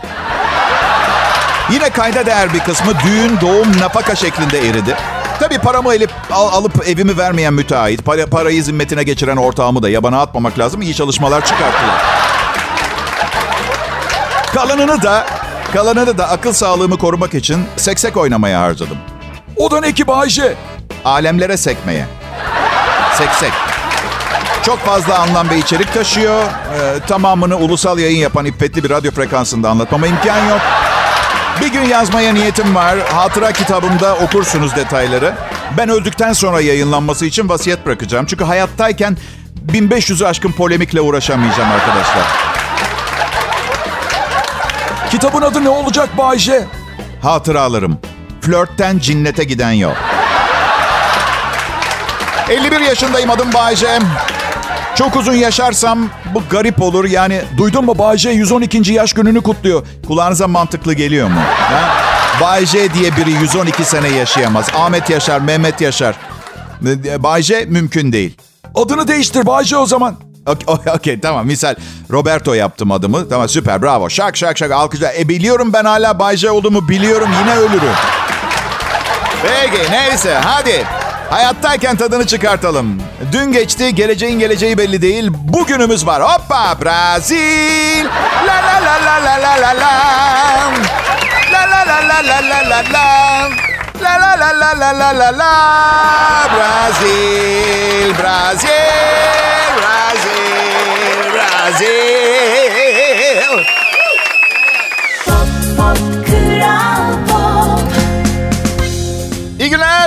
Yine 1.71 1.89
kayda 1.89 2.25
değer 2.25 2.53
bir 2.53 2.59
kısmı 2.59 2.91
düğün, 3.05 3.41
doğum, 3.41 3.79
nafaka 3.79 4.15
şeklinde 4.15 4.59
eridi. 4.59 4.95
Tabii 5.39 5.57
paramı 5.57 5.93
elip, 5.93 6.09
al, 6.31 6.47
alıp 6.47 6.87
evimi 6.87 7.17
vermeyen 7.17 7.53
müteahhit, 7.53 8.05
para, 8.05 8.25
parayı 8.25 8.63
zimmetine 8.63 9.03
geçiren 9.03 9.37
ortağımı 9.37 9.83
da 9.83 9.89
yabana 9.89 10.21
atmamak 10.21 10.59
lazım. 10.59 10.81
İyi 10.81 10.95
çalışmalar 10.95 11.45
çıkarttılar. 11.45 12.01
Kalanını 14.53 15.01
da, 15.01 15.25
kalanını 15.73 16.17
da 16.17 16.29
akıl 16.29 16.53
sağlığımı 16.53 16.97
korumak 16.97 17.33
için 17.33 17.65
seksek 17.77 18.17
oynamaya 18.17 18.61
harcadım. 18.61 18.97
O 19.57 19.71
da 19.71 19.79
ne 19.79 19.91
ki 19.91 20.07
Bayce? 20.07 20.53
Alemlere 21.05 21.57
sekmeye. 21.57 22.05
Seksek. 23.17 23.51
Çok 24.63 24.79
fazla 24.79 25.19
anlam 25.19 25.49
ve 25.49 25.57
içerik 25.57 25.93
taşıyor. 25.93 26.43
Ee, 26.43 26.99
tamamını 27.07 27.57
ulusal 27.57 27.99
yayın 27.99 28.17
yapan 28.17 28.45
iffetli 28.45 28.83
bir 28.83 28.89
radyo 28.89 29.11
frekansında 29.11 29.69
anlatmama 29.69 30.07
imkan 30.07 30.45
yok. 30.49 30.61
Bir 31.61 31.67
gün 31.67 31.81
yazmaya 31.81 32.33
niyetim 32.33 32.75
var. 32.75 32.99
Hatıra 32.99 33.51
kitabımda 33.51 34.15
okursunuz 34.15 34.75
detayları. 34.75 35.33
Ben 35.77 35.89
öldükten 35.89 36.33
sonra 36.33 36.61
yayınlanması 36.61 37.25
için 37.25 37.49
vasiyet 37.49 37.85
bırakacağım. 37.85 38.25
Çünkü 38.25 38.43
hayattayken 38.43 39.17
1500'ü 39.73 40.25
aşkın 40.25 40.51
polemikle 40.51 41.01
uğraşamayacağım 41.01 41.71
arkadaşlar. 41.71 42.23
Kitabın 45.11 45.41
adı 45.41 45.63
ne 45.63 45.69
olacak 45.69 46.17
Bayce? 46.17 46.63
Hatıralarım. 47.21 47.99
Flörtten 48.41 48.99
cinnete 48.99 49.43
giden 49.43 49.71
yol. 49.71 49.93
51 52.49 52.79
yaşındayım 52.79 53.29
adım 53.29 53.53
Bayce. 53.53 53.99
Çok 54.95 55.15
uzun 55.15 55.33
yaşarsam 55.33 56.09
bu 56.33 56.43
garip 56.49 56.81
olur. 56.81 57.05
Yani 57.05 57.41
duydun 57.57 57.85
mu 57.85 57.97
Bayce 57.97 58.29
112. 58.29 58.93
yaş 58.93 59.13
gününü 59.13 59.41
kutluyor. 59.41 59.85
Kulağınıza 60.07 60.47
mantıklı 60.47 60.93
geliyor 60.93 61.27
mu? 61.27 61.39
Ha? 61.57 61.81
Bayce 62.41 62.93
diye 62.93 63.17
biri 63.17 63.31
112 63.31 63.85
sene 63.85 64.07
yaşayamaz. 64.07 64.67
Ahmet 64.75 65.09
Yaşar, 65.09 65.39
Mehmet 65.39 65.81
Yaşar. 65.81 66.15
Bayce 67.17 67.65
mümkün 67.65 68.11
değil. 68.11 68.37
Adını 68.75 69.07
değiştir 69.07 69.45
Bayce 69.45 69.77
o 69.77 69.85
zaman. 69.85 70.15
Okey 70.45 70.93
okay, 70.93 71.19
tamam 71.19 71.47
misal 71.47 71.75
Roberto 72.11 72.53
yaptım 72.53 72.91
adımı. 72.91 73.29
Tamam 73.29 73.49
süper 73.49 73.81
bravo. 73.81 74.09
Şak 74.09 74.37
şak 74.37 74.57
şak 74.57 74.71
alkışlar. 74.71 75.13
E 75.19 75.29
biliyorum 75.29 75.73
ben 75.73 75.85
hala 75.85 76.19
Bayce 76.19 76.51
olduğumu 76.51 76.89
biliyorum 76.89 77.29
yine 77.41 77.57
ölürüm. 77.57 77.93
Peki 79.43 79.91
neyse 79.91 80.33
hadi. 80.45 80.85
Hayattayken 81.29 81.95
tadını 81.97 82.27
çıkartalım. 82.27 83.01
Dün 83.31 83.51
geçti, 83.51 83.95
geleceğin 83.95 84.39
geleceği 84.39 84.77
belli 84.77 85.01
değil. 85.01 85.27
Bugünümüz 85.31 86.05
var. 86.05 86.23
Hoppa 86.23 86.75
Brazil. 86.81 88.05
La 88.47 88.55
la 88.67 88.85
la 88.85 88.95
la 89.05 89.25
la 89.25 89.41
la 89.41 89.61
la 89.61 89.71
la. 89.81 89.93
La 91.53 91.61
la 91.71 91.85
la 91.87 92.07
la 92.07 92.19
la 92.27 92.39
la 92.49 92.69
la 92.69 92.83
la. 92.93 93.49
La 94.01 94.13
la 94.21 94.31
la 94.39 94.49
la 94.59 94.79
la 94.79 94.91
la 94.99 95.19
la 95.19 95.37
la. 95.37 95.53
Brazil, 96.55 98.13
Brazil, 98.19 98.69
Brazil, 99.77 101.33
Brazil. 101.33 102.60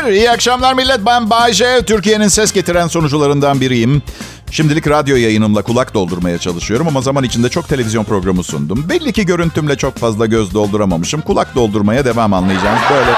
Günler, 0.01 0.13
iyi 0.13 0.31
akşamlar 0.31 0.75
millet. 0.75 1.07
Ben 1.07 1.31
Bayce, 1.31 1.83
Türkiye'nin 1.87 2.29
ses 2.29 2.53
getiren 2.53 2.87
sonucularından 2.87 3.61
biriyim. 3.61 4.03
Şimdilik 4.51 4.89
radyo 4.89 5.17
yayınımla 5.17 5.63
kulak 5.63 5.95
doldurmaya 5.95 6.39
çalışıyorum 6.39 6.89
ama 6.89 7.01
zaman 7.01 7.25
içinde 7.25 7.49
çok 7.49 7.69
televizyon 7.69 8.05
programı 8.05 8.43
sundum. 8.43 8.89
Belli 8.89 9.13
ki 9.13 9.27
görüntümle 9.27 9.77
çok 9.77 9.97
fazla 9.97 10.27
göz 10.27 10.55
dolduramamışım. 10.55 11.21
Kulak 11.21 11.55
doldurmaya 11.55 12.05
devam 12.05 12.33
anlayacağınız 12.33 12.83
böyle. 12.91 13.11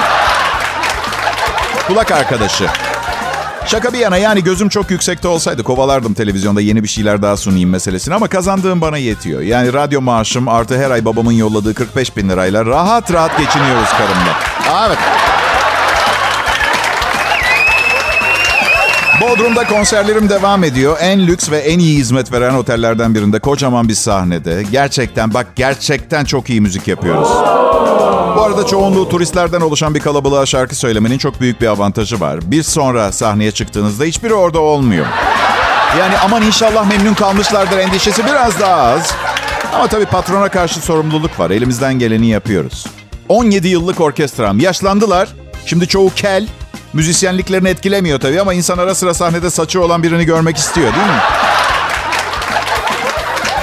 Kulak 1.89 2.11
arkadaşı. 2.11 2.67
Şaka 3.67 3.93
bir 3.93 3.99
yana 3.99 4.17
yani 4.17 4.45
gözüm 4.45 4.69
çok 4.69 4.91
yüksekte 4.91 5.29
olsaydı 5.29 5.63
kovalardım 5.63 6.15
televizyonda 6.15 6.61
yeni 6.61 6.83
bir 6.83 6.89
şeyler 6.89 7.23
daha 7.23 7.37
sunayım 7.37 7.71
meselesini 7.71 8.15
ama 8.15 8.29
kazandığım 8.29 8.81
bana 8.81 8.97
yetiyor. 8.97 9.41
Yani 9.41 9.73
radyo 9.73 10.01
maaşım 10.01 10.49
artı 10.49 10.79
her 10.79 10.91
ay 10.91 11.05
babamın 11.05 11.33
yolladığı 11.33 11.75
45 11.75 12.17
bin 12.17 12.29
lirayla 12.29 12.67
rahat 12.67 13.13
rahat 13.13 13.39
geçiniyoruz 13.39 13.89
karımla. 13.91 14.39
Evet. 14.87 14.99
Bodrum'da 19.21 19.67
konserlerim 19.67 20.29
devam 20.29 20.65
ediyor. 20.65 20.97
En 21.01 21.27
lüks 21.27 21.51
ve 21.51 21.59
en 21.59 21.79
iyi 21.79 21.99
hizmet 21.99 22.33
veren 22.33 22.55
otellerden 22.55 23.15
birinde 23.15 23.39
kocaman 23.39 23.89
bir 23.89 23.95
sahnede. 23.95 24.63
Gerçekten 24.71 25.35
bak 25.35 25.47
gerçekten 25.57 26.25
çok 26.25 26.51
iyi 26.51 26.61
müzik 26.61 26.89
yapıyoruz. 26.89 27.29
Bu 28.37 28.43
arada 28.43 28.67
çoğunluğu 28.67 29.09
turistlerden 29.09 29.61
oluşan 29.61 29.95
bir 29.95 30.01
kalabalığa 30.01 30.47
şarkı 30.47 30.75
söylemenin 30.75 31.19
çok 31.19 31.41
büyük 31.41 31.61
bir 31.61 31.67
avantajı 31.67 32.21
var. 32.21 32.51
Bir 32.51 32.63
sonra 32.63 33.13
sahneye 33.13 33.53
çıktığınızda 33.53 34.05
hiçbiri 34.05 34.35
orada 34.35 34.61
olmuyor. 34.61 35.07
Yani 35.99 36.19
aman 36.19 36.43
inşallah 36.43 36.87
memnun 36.89 37.15
kalmışlardır 37.15 37.79
endişesi 37.79 38.25
biraz 38.25 38.61
daha 38.61 38.83
az. 38.83 39.15
Ama 39.75 39.87
tabii 39.87 40.07
patrona 40.07 40.49
karşı 40.49 40.81
sorumluluk 40.81 41.41
var. 41.41 41.51
Elimizden 41.51 41.99
geleni 41.99 42.27
yapıyoruz. 42.27 42.87
17 43.29 43.69
yıllık 43.69 44.01
orkestram. 44.01 44.61
Yaşlandılar. 44.61 45.29
Şimdi 45.67 45.89
çoğu 45.89 46.11
kel. 46.15 46.47
Müzisyenliklerini 46.97 47.69
etkilemiyor 47.69 48.21
tabii 48.21 48.41
ama 48.41 48.55
insan 48.55 48.79
ara 48.79 48.95
sıra 48.95 49.15
sahnede 49.15 49.51
saçı 49.51 49.83
olan 49.83 50.03
birini 50.03 50.25
görmek 50.25 50.57
istiyor 50.57 50.95
değil 50.95 51.07
mi? 51.07 51.21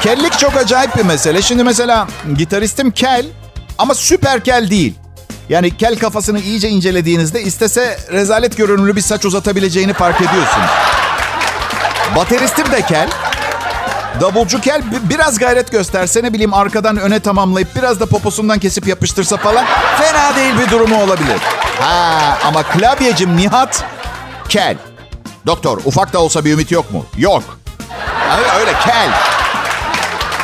Kellik 0.02 0.40
çok 0.40 0.58
acayip 0.58 0.98
bir 0.98 1.06
mesele. 1.06 1.42
Şimdi 1.42 1.64
mesela 1.64 2.08
gitaristim 2.38 2.92
kel 2.92 3.26
ama 3.78 3.96
süper 3.96 4.44
kel 4.44 4.70
değil. 4.70 4.96
Yani 5.50 5.78
kel 5.78 5.96
kafasını 5.96 6.40
iyice 6.40 6.70
incelediğinizde 6.70 7.42
istese 7.42 7.98
rezalet 8.12 8.58
görünümlü 8.58 8.96
bir 8.96 9.02
saç 9.02 9.26
uzatabileceğini 9.26 9.94
fark 9.94 10.22
ediyorsunuz. 10.22 10.70
Bateristim 12.16 12.72
de 12.72 12.82
kel. 12.82 13.10
Davulcu 14.22 14.62
kel 14.62 14.82
biraz 15.10 15.38
gayret 15.40 15.72
gösterse 15.72 16.24
ne 16.24 16.34
bileyim 16.34 16.54
arkadan 16.54 16.98
öne 16.98 17.20
tamamlayıp 17.20 17.76
biraz 17.76 18.00
da 18.00 18.06
poposundan 18.06 18.60
kesip 18.60 18.88
yapıştırsa 18.88 19.38
falan 19.38 19.66
fena 19.98 20.36
değil 20.36 20.54
bir 20.66 20.72
durumu 20.72 21.04
olabilir. 21.04 21.38
Ha 21.84 22.38
ama 22.48 22.64
klavyecim 22.64 23.38
Nihat 23.38 23.84
kel. 24.50 24.78
Doktor 25.46 25.78
ufak 25.86 26.14
da 26.14 26.20
olsa 26.20 26.46
bir 26.46 26.54
ümit 26.54 26.72
yok 26.72 26.92
mu? 26.92 27.06
Yok. 27.18 27.44
Öyle, 28.38 28.52
öyle 28.60 28.74
kel. 28.86 29.10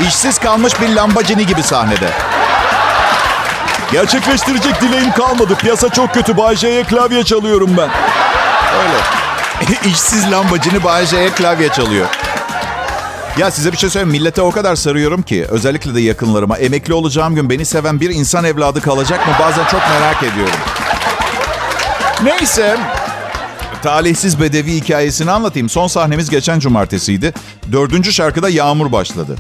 İşsiz 0.08 0.38
kalmış 0.38 0.82
bir 0.82 0.96
lambacini 0.96 1.46
gibi 1.46 1.64
sahnede. 1.64 2.10
Gerçekleştirecek 3.92 4.82
dileğim 4.82 5.12
kalmadı. 5.12 5.56
Piyasa 5.56 5.90
çok 5.90 6.14
kötü. 6.14 6.38
Bayce'ye 6.38 6.84
klavye 6.84 7.24
çalıyorum 7.24 7.78
ben. 7.78 7.90
Öyle. 8.80 8.98
İşsiz 9.92 10.32
lambacını 10.32 10.84
Bayce'ye 10.84 11.30
klavye 11.30 11.70
çalıyor. 11.70 12.08
Ya 13.38 13.52
size 13.52 13.72
bir 13.72 13.78
şey 13.78 13.90
söyleyeyim. 13.90 14.12
Millete 14.12 14.42
o 14.42 14.52
kadar 14.52 14.76
sarıyorum 14.76 15.22
ki. 15.22 15.46
Özellikle 15.50 15.96
de 15.96 16.02
yakınlarıma. 16.02 16.58
Emekli 16.58 16.94
olacağım 16.94 17.36
gün 17.36 17.50
beni 17.50 17.66
seven 17.66 18.00
bir 18.00 18.10
insan 18.10 18.46
evladı 18.46 18.82
kalacak 18.82 19.28
mı? 19.28 19.34
Bazen 19.40 19.66
çok 19.66 19.82
merak 19.90 20.24
ediyorum. 20.24 20.60
Neyse. 22.24 22.78
Talihsiz 23.84 24.42
bedevi 24.42 24.76
hikayesini 24.76 25.32
anlatayım. 25.32 25.70
Son 25.70 25.88
sahnemiz 25.88 26.30
geçen 26.30 26.60
cumartesiydi. 26.60 27.34
Dördüncü 27.72 28.14
şarkıda 28.14 28.50
yağmur 28.50 28.92
başladı. 28.92 29.36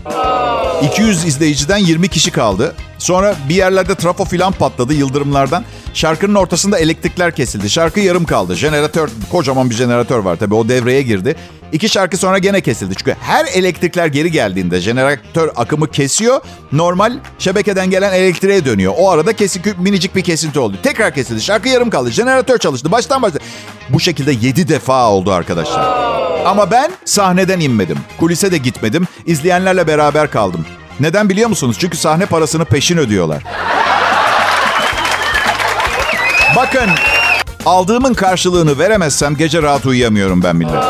200 0.91 1.25
izleyiciden 1.25 1.77
20 1.77 2.07
kişi 2.07 2.31
kaldı. 2.31 2.75
Sonra 2.97 3.35
bir 3.49 3.55
yerlerde 3.55 3.95
trafo 3.95 4.25
filan 4.25 4.51
patladı 4.51 4.93
yıldırımlardan. 4.93 5.63
Şarkının 5.93 6.35
ortasında 6.35 6.79
elektrikler 6.79 7.35
kesildi. 7.35 7.69
Şarkı 7.69 7.99
yarım 7.99 8.25
kaldı. 8.25 8.55
Jeneratör, 8.55 9.09
kocaman 9.31 9.69
bir 9.69 9.75
jeneratör 9.75 10.19
var 10.19 10.35
tabii 10.35 10.55
o 10.55 10.69
devreye 10.69 11.01
girdi. 11.01 11.35
İki 11.71 11.89
şarkı 11.89 12.17
sonra 12.17 12.37
gene 12.37 12.61
kesildi. 12.61 12.95
Çünkü 12.95 13.15
her 13.21 13.45
elektrikler 13.45 14.07
geri 14.07 14.31
geldiğinde 14.31 14.81
jeneratör 14.81 15.49
akımı 15.55 15.91
kesiyor. 15.91 16.41
Normal 16.71 17.13
şebekeden 17.39 17.89
gelen 17.89 18.13
elektriğe 18.13 18.65
dönüyor. 18.65 18.93
O 18.97 19.11
arada 19.11 19.33
kesik, 19.33 19.79
minicik 19.79 20.15
bir 20.15 20.21
kesinti 20.23 20.59
oldu. 20.59 20.75
Tekrar 20.83 21.13
kesildi. 21.13 21.41
Şarkı 21.41 21.69
yarım 21.69 21.89
kaldı. 21.89 22.11
Jeneratör 22.11 22.57
çalıştı. 22.57 22.91
Baştan 22.91 23.21
başladı. 23.21 23.43
Bu 23.89 23.99
şekilde 23.99 24.31
7 24.31 24.67
defa 24.67 25.09
oldu 25.09 25.31
arkadaşlar. 25.31 26.09
Ama 26.45 26.71
ben 26.71 26.91
sahneden 27.05 27.59
inmedim. 27.59 27.97
Kulise 28.19 28.51
de 28.51 28.57
gitmedim. 28.57 29.07
İzleyenlerle 29.25 29.87
beraber 29.87 30.31
kaldım. 30.31 30.65
Neden 30.99 31.29
biliyor 31.29 31.49
musunuz? 31.49 31.77
Çünkü 31.79 31.97
sahne 31.97 32.25
parasını 32.25 32.65
peşin 32.65 32.97
ödüyorlar. 32.97 33.43
Bakın 36.55 36.89
aldığımın 37.65 38.13
karşılığını 38.13 38.79
veremezsem 38.79 39.35
gece 39.35 39.61
rahat 39.61 39.85
uyuyamıyorum 39.85 40.43
ben 40.43 40.55
millet. 40.55 40.83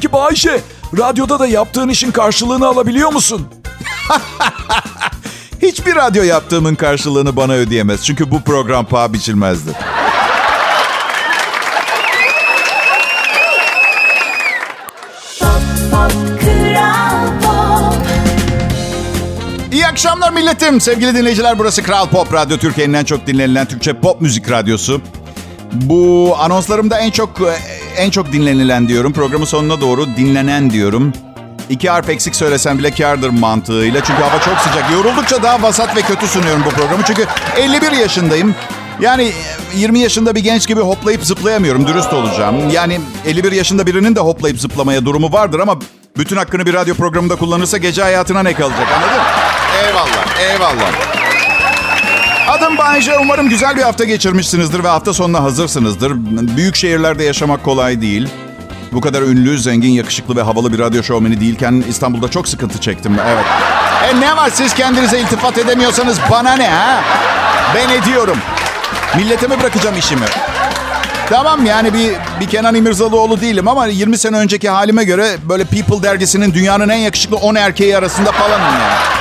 Peki 0.00 0.12
Bayşe, 0.12 0.60
radyoda 0.98 1.38
da 1.38 1.46
yaptığın 1.46 1.88
işin 1.88 2.10
karşılığını 2.10 2.66
alabiliyor 2.66 3.12
musun? 3.12 3.48
Hiçbir 5.62 5.96
radyo 5.96 6.22
yaptığımın 6.22 6.74
karşılığını 6.74 7.36
bana 7.36 7.52
ödeyemez. 7.52 8.04
Çünkü 8.04 8.30
bu 8.30 8.40
program 8.40 8.84
paha 8.84 9.12
biçilmezdi. 9.12 9.70
İyi 19.72 19.86
akşamlar 19.86 20.32
milletim. 20.32 20.80
Sevgili 20.80 21.14
dinleyiciler 21.14 21.58
burası 21.58 21.82
Kral 21.82 22.06
Pop 22.06 22.34
Radyo. 22.34 22.56
Türkiye'nin 22.56 22.94
en 22.94 23.04
çok 23.04 23.26
dinlenilen 23.26 23.66
Türkçe 23.66 23.92
pop 23.92 24.20
müzik 24.20 24.50
radyosu. 24.50 25.00
Bu 25.72 26.34
anonslarımda 26.38 26.98
en 26.98 27.10
çok 27.10 27.40
en 28.00 28.10
çok 28.10 28.32
dinlenilen 28.32 28.88
diyorum. 28.88 29.12
Programın 29.12 29.44
sonuna 29.44 29.80
doğru 29.80 30.06
dinlenen 30.16 30.70
diyorum. 30.70 31.12
İki 31.70 31.90
harf 31.90 32.08
eksik 32.08 32.36
söylesem 32.36 32.78
bile 32.78 32.90
kardır 32.90 33.30
mantığıyla. 33.30 34.04
Çünkü 34.04 34.22
hava 34.22 34.40
çok 34.40 34.58
sıcak. 34.58 34.90
Yoruldukça 34.92 35.42
daha 35.42 35.62
vasat 35.62 35.96
ve 35.96 36.02
kötü 36.02 36.26
sunuyorum 36.26 36.62
bu 36.66 36.70
programı. 36.70 37.02
Çünkü 37.06 37.26
51 37.56 37.92
yaşındayım. 37.92 38.54
Yani 39.00 39.32
20 39.74 39.98
yaşında 39.98 40.34
bir 40.34 40.40
genç 40.40 40.68
gibi 40.68 40.80
hoplayıp 40.80 41.24
zıplayamıyorum. 41.24 41.86
Dürüst 41.86 42.12
olacağım. 42.12 42.70
Yani 42.70 43.00
51 43.26 43.52
yaşında 43.52 43.86
birinin 43.86 44.16
de 44.16 44.20
hoplayıp 44.20 44.60
zıplamaya 44.60 45.04
durumu 45.04 45.32
vardır 45.32 45.60
ama 45.60 45.78
bütün 46.18 46.36
hakkını 46.36 46.66
bir 46.66 46.74
radyo 46.74 46.94
programında 46.94 47.36
kullanırsa 47.36 47.78
gece 47.78 48.02
hayatına 48.02 48.42
ne 48.42 48.54
kalacak 48.54 48.86
anladın? 48.96 49.22
Eyvallah, 49.86 50.40
eyvallah. 50.40 51.29
Adım 52.50 52.78
Bayece. 52.78 53.18
Umarım 53.18 53.48
güzel 53.48 53.76
bir 53.76 53.82
hafta 53.82 54.04
geçirmişsinizdir 54.04 54.84
ve 54.84 54.88
hafta 54.88 55.12
sonuna 55.14 55.42
hazırsınızdır. 55.42 56.12
Büyük 56.56 56.76
şehirlerde 56.76 57.24
yaşamak 57.24 57.64
kolay 57.64 58.00
değil. 58.00 58.28
Bu 58.92 59.00
kadar 59.00 59.22
ünlü, 59.22 59.58
zengin, 59.58 59.90
yakışıklı 59.90 60.36
ve 60.36 60.42
havalı 60.42 60.72
bir 60.72 60.78
radyo 60.78 61.02
şovmeni 61.02 61.40
değilken 61.40 61.84
İstanbul'da 61.88 62.28
çok 62.28 62.48
sıkıntı 62.48 62.80
çektim. 62.80 63.16
Evet. 63.26 63.44
E 64.10 64.20
ne 64.20 64.36
var 64.36 64.50
siz 64.54 64.74
kendinize 64.74 65.20
iltifat 65.20 65.58
edemiyorsanız 65.58 66.18
bana 66.30 66.52
ne 66.52 66.68
ha? 66.68 67.00
Ben 67.74 67.88
ediyorum. 67.88 68.38
Milletime 69.16 69.60
bırakacağım 69.60 69.98
işimi. 69.98 70.26
Tamam 71.28 71.66
yani 71.66 71.94
bir, 71.94 72.12
bir 72.40 72.48
Kenan 72.48 72.74
İmirzalıoğlu 72.74 73.40
değilim 73.40 73.68
ama 73.68 73.86
20 73.86 74.18
sene 74.18 74.36
önceki 74.36 74.68
halime 74.68 75.04
göre 75.04 75.36
böyle 75.48 75.64
People 75.64 76.02
dergisinin 76.02 76.54
dünyanın 76.54 76.88
en 76.88 76.98
yakışıklı 76.98 77.36
10 77.36 77.54
erkeği 77.54 77.96
arasında 77.96 78.32
falanım 78.32 78.66
yani. 78.66 79.19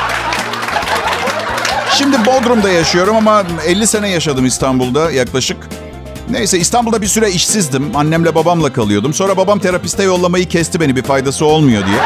Şimdi 1.99 2.25
Bodrum'da 2.25 2.69
yaşıyorum 2.69 3.15
ama 3.15 3.43
50 3.65 3.87
sene 3.87 4.09
yaşadım 4.09 4.45
İstanbul'da 4.45 5.11
yaklaşık. 5.11 5.57
Neyse 6.29 6.59
İstanbul'da 6.59 7.01
bir 7.01 7.07
süre 7.07 7.31
işsizdim. 7.31 7.95
Annemle 7.95 8.35
babamla 8.35 8.73
kalıyordum. 8.73 9.13
Sonra 9.13 9.37
babam 9.37 9.59
terapiste 9.59 10.03
yollamayı 10.03 10.47
kesti 10.47 10.79
beni 10.79 10.95
bir 10.95 11.03
faydası 11.03 11.45
olmuyor 11.45 11.85
diye. 11.87 11.97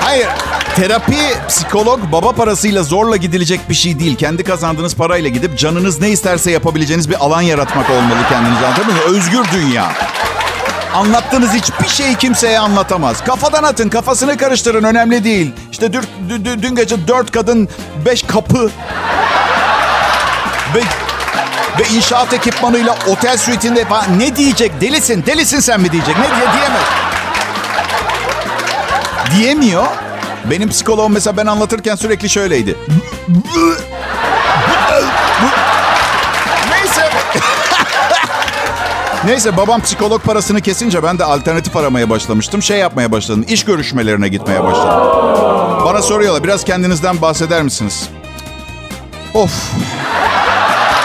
Hayır. 0.00 0.28
Terapi, 0.76 1.16
psikolog, 1.48 2.00
baba 2.12 2.32
parasıyla 2.32 2.82
zorla 2.82 3.16
gidilecek 3.16 3.60
bir 3.68 3.74
şey 3.74 3.98
değil. 3.98 4.16
Kendi 4.16 4.44
kazandığınız 4.44 4.94
parayla 4.96 5.30
gidip 5.30 5.58
canınız 5.58 6.00
ne 6.00 6.10
isterse 6.10 6.50
yapabileceğiniz 6.50 7.10
bir 7.10 7.24
alan 7.24 7.42
yaratmak 7.42 7.90
olmalı 7.90 8.28
kendinize. 8.28 8.66
Anladın 8.66 8.86
mı? 8.86 9.16
Özgür 9.16 9.44
dünya. 9.52 9.92
Anlattığınız 10.94 11.52
hiçbir 11.52 11.88
şeyi 11.88 12.14
kimseye 12.16 12.58
anlatamaz. 12.58 13.24
Kafadan 13.24 13.62
atın, 13.62 13.88
kafasını 13.88 14.36
karıştırın. 14.36 14.84
Önemli 14.84 15.24
değil. 15.24 15.52
İşte 15.80 15.92
dün, 16.28 16.44
dün, 16.44 16.62
dün 16.62 16.74
gece 16.74 17.08
dört 17.08 17.30
kadın, 17.32 17.68
beş 18.06 18.22
kapı 18.22 18.70
ve 20.74 20.80
ve 21.78 21.96
inşaat 21.96 22.32
ekipmanıyla 22.32 22.96
otel 23.06 23.36
suite'inde 23.36 23.84
falan 23.84 24.18
ne 24.18 24.36
diyecek? 24.36 24.80
Delisin, 24.80 25.26
delisin 25.26 25.60
sen 25.60 25.80
mi 25.80 25.92
diyecek? 25.92 26.16
Ne 26.18 26.24
diye 26.24 26.52
diyemez. 26.52 26.82
Diyemiyor. 29.36 29.86
Benim 30.44 30.68
psikoloğum 30.68 31.12
mesela 31.12 31.36
ben 31.36 31.46
anlatırken 31.46 31.96
sürekli 31.96 32.28
şöyleydi. 32.28 32.76
Neyse 39.24 39.56
babam 39.56 39.80
psikolog 39.80 40.22
parasını 40.22 40.60
kesince 40.60 41.02
ben 41.02 41.18
de 41.18 41.24
alternatif 41.24 41.76
aramaya 41.76 42.10
başlamıştım. 42.10 42.62
Şey 42.62 42.78
yapmaya 42.78 43.12
başladım. 43.12 43.44
İş 43.48 43.64
görüşmelerine 43.64 44.28
gitmeye 44.28 44.64
başladım. 44.64 45.00
Bana 45.84 46.02
soruyorlar 46.02 46.44
biraz 46.44 46.64
kendinizden 46.64 47.22
bahseder 47.22 47.62
misiniz? 47.62 48.08
Of. 49.34 49.72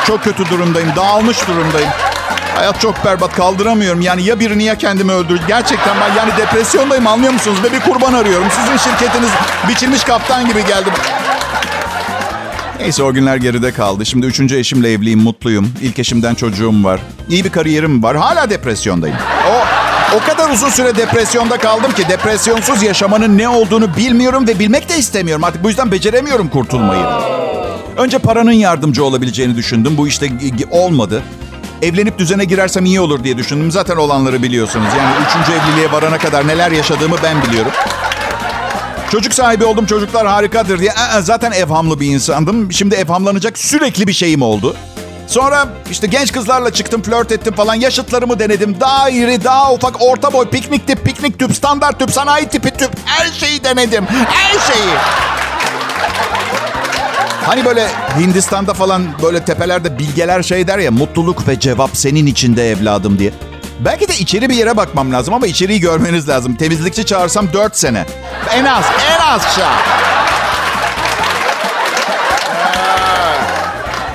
Çok 0.08 0.24
kötü 0.24 0.50
durumdayım. 0.50 0.90
Dağılmış 0.96 1.48
durumdayım. 1.48 1.90
Hayat 2.56 2.82
çok 2.82 3.06
berbat. 3.06 3.36
Kaldıramıyorum. 3.36 4.02
Yani 4.02 4.24
ya 4.24 4.40
birini 4.40 4.64
ya 4.64 4.76
kendimi 4.78 5.12
öldür. 5.12 5.42
Gerçekten 5.48 5.96
ben 6.02 6.16
yani 6.16 6.32
depresyondayım 6.38 7.08
anlıyor 7.08 7.34
musunuz? 7.34 7.58
Ve 7.64 7.72
bir 7.72 7.80
kurban 7.80 8.14
arıyorum. 8.14 8.48
Sizin 8.52 8.78
şirketiniz 8.78 9.30
biçilmiş 9.70 10.04
kaptan 10.04 10.48
gibi 10.48 10.66
geldi. 10.66 10.90
Neyse 12.80 13.04
o 13.04 13.14
günler 13.14 13.36
geride 13.38 13.72
kaldı. 13.72 14.06
Şimdi 14.06 14.26
üçüncü 14.26 14.58
eşimle 14.58 14.92
evliyim, 14.92 15.20
mutluyum. 15.20 15.74
İlk 15.82 16.00
eşimden 16.00 16.36
çocuğum 16.36 16.84
var. 16.84 17.00
İyi 17.30 17.44
bir 17.46 17.50
kariyerim 17.50 18.04
var. 18.04 18.18
Hala 18.18 18.50
depresyondayım. 18.50 19.18
O 19.52 19.66
o 20.16 20.20
kadar 20.20 20.50
uzun 20.50 20.70
süre 20.70 20.96
depresyonda 20.96 21.58
kaldım 21.58 21.92
ki 21.92 22.10
depresyonsuz 22.10 22.84
yaşamanın 22.84 23.38
ne 23.38 23.50
olduğunu 23.50 23.96
bilmiyorum 23.98 24.48
ve 24.48 24.60
bilmek 24.60 24.90
de 24.90 24.98
istemiyorum. 24.98 25.44
Artık 25.44 25.64
bu 25.64 25.68
yüzden 25.68 25.92
beceremiyorum 25.92 26.50
kurtulmayı. 26.50 27.06
Önce 27.98 28.18
paranın 28.18 28.52
yardımcı 28.52 29.04
olabileceğini 29.04 29.56
düşündüm. 29.56 29.98
Bu 29.98 30.08
işte 30.08 30.30
olmadı. 30.72 31.24
Evlenip 31.82 32.20
düzene 32.20 32.46
girersem 32.46 32.86
iyi 32.86 33.00
olur 33.00 33.24
diye 33.24 33.38
düşündüm. 33.38 33.72
Zaten 33.72 33.96
olanları 33.96 34.44
biliyorsunuz. 34.44 34.88
Yani 34.98 35.16
üçüncü 35.28 35.52
evliliğe 35.60 35.92
varana 35.92 36.18
kadar 36.18 36.48
neler 36.48 36.72
yaşadığımı 36.72 37.16
ben 37.24 37.44
biliyorum. 37.44 37.72
Çocuk 39.16 39.34
sahibi 39.34 39.66
oldum 39.66 39.86
çocuklar 39.86 40.28
harikadır 40.28 40.80
diye. 40.80 40.92
Aa, 40.92 41.22
zaten 41.22 41.52
evhamlı 41.52 42.00
bir 42.00 42.08
insandım. 42.08 42.72
Şimdi 42.72 42.96
evhamlanacak 42.96 43.58
sürekli 43.58 44.08
bir 44.08 44.14
şeyim 44.14 44.42
oldu. 44.42 44.76
Sonra 45.28 45.68
işte 45.92 46.08
genç 46.08 46.32
kızlarla 46.32 46.74
çıktım, 46.74 47.02
flört 47.02 47.32
ettim 47.32 47.54
falan. 47.54 47.76
Yaşıtlarımı 47.76 48.40
denedim. 48.40 48.80
Daha 48.80 49.10
iri, 49.10 49.44
daha 49.44 49.74
ufak, 49.74 50.02
orta 50.02 50.34
boy, 50.34 50.50
piknik 50.50 50.88
tip, 50.88 51.06
piknik 51.06 51.40
tüp, 51.40 51.56
standart 51.56 52.00
tüp, 52.00 52.12
sanayi 52.12 52.48
tipi 52.48 52.72
tüp. 52.72 52.92
Her 53.06 53.32
şeyi 53.32 53.64
denedim. 53.64 54.06
Her 54.06 54.74
şeyi. 54.74 54.96
Hani 57.46 57.66
böyle 57.66 57.88
Hindistan'da 58.20 58.74
falan 58.74 59.04
böyle 59.24 59.46
tepelerde 59.46 60.00
bilgeler 60.00 60.44
şey 60.44 60.68
der 60.68 60.78
ya 60.78 60.92
mutluluk 60.92 61.48
ve 61.48 61.60
cevap 61.60 61.98
senin 61.98 62.26
içinde 62.26 62.72
evladım 62.72 63.20
diye. 63.20 63.32
Belki 63.80 64.08
de 64.08 64.14
içeri 64.18 64.50
bir 64.50 64.56
yere 64.56 64.78
bakmam 64.78 65.12
lazım 65.12 65.34
ama 65.34 65.48
içeriği 65.48 65.80
görmeniz 65.80 66.30
lazım. 66.30 66.56
Temizlikçi 66.56 67.06
çağırsam 67.06 67.54
4 67.54 67.78
sene. 67.78 68.06
En 68.54 68.66
az, 68.66 68.86
en 69.12 69.20
az 69.34 69.42
şah. 69.56 69.82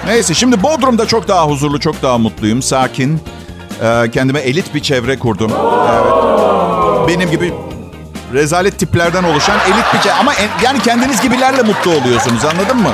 Neyse 0.06 0.34
şimdi 0.34 0.62
Bodrum'da 0.62 1.06
çok 1.06 1.28
daha 1.28 1.46
huzurlu, 1.46 1.80
çok 1.80 2.02
daha 2.02 2.18
mutluyum. 2.18 2.62
Sakin. 2.62 3.20
Ee, 3.82 4.10
kendime 4.12 4.40
elit 4.40 4.74
bir 4.74 4.80
çevre 4.82 5.18
kurdum. 5.18 5.52
Evet. 5.92 7.08
Benim 7.08 7.30
gibi 7.30 7.54
rezalet 8.32 8.78
tiplerden 8.78 9.24
oluşan 9.24 9.56
elit 9.66 9.94
bir 9.94 10.00
çevre. 10.00 10.14
Ama 10.14 10.34
en, 10.34 10.48
yani 10.64 10.82
kendiniz 10.82 11.20
gibilerle 11.20 11.62
mutlu 11.62 11.90
oluyorsunuz 11.90 12.44
anladın 12.44 12.76
mı? 12.76 12.92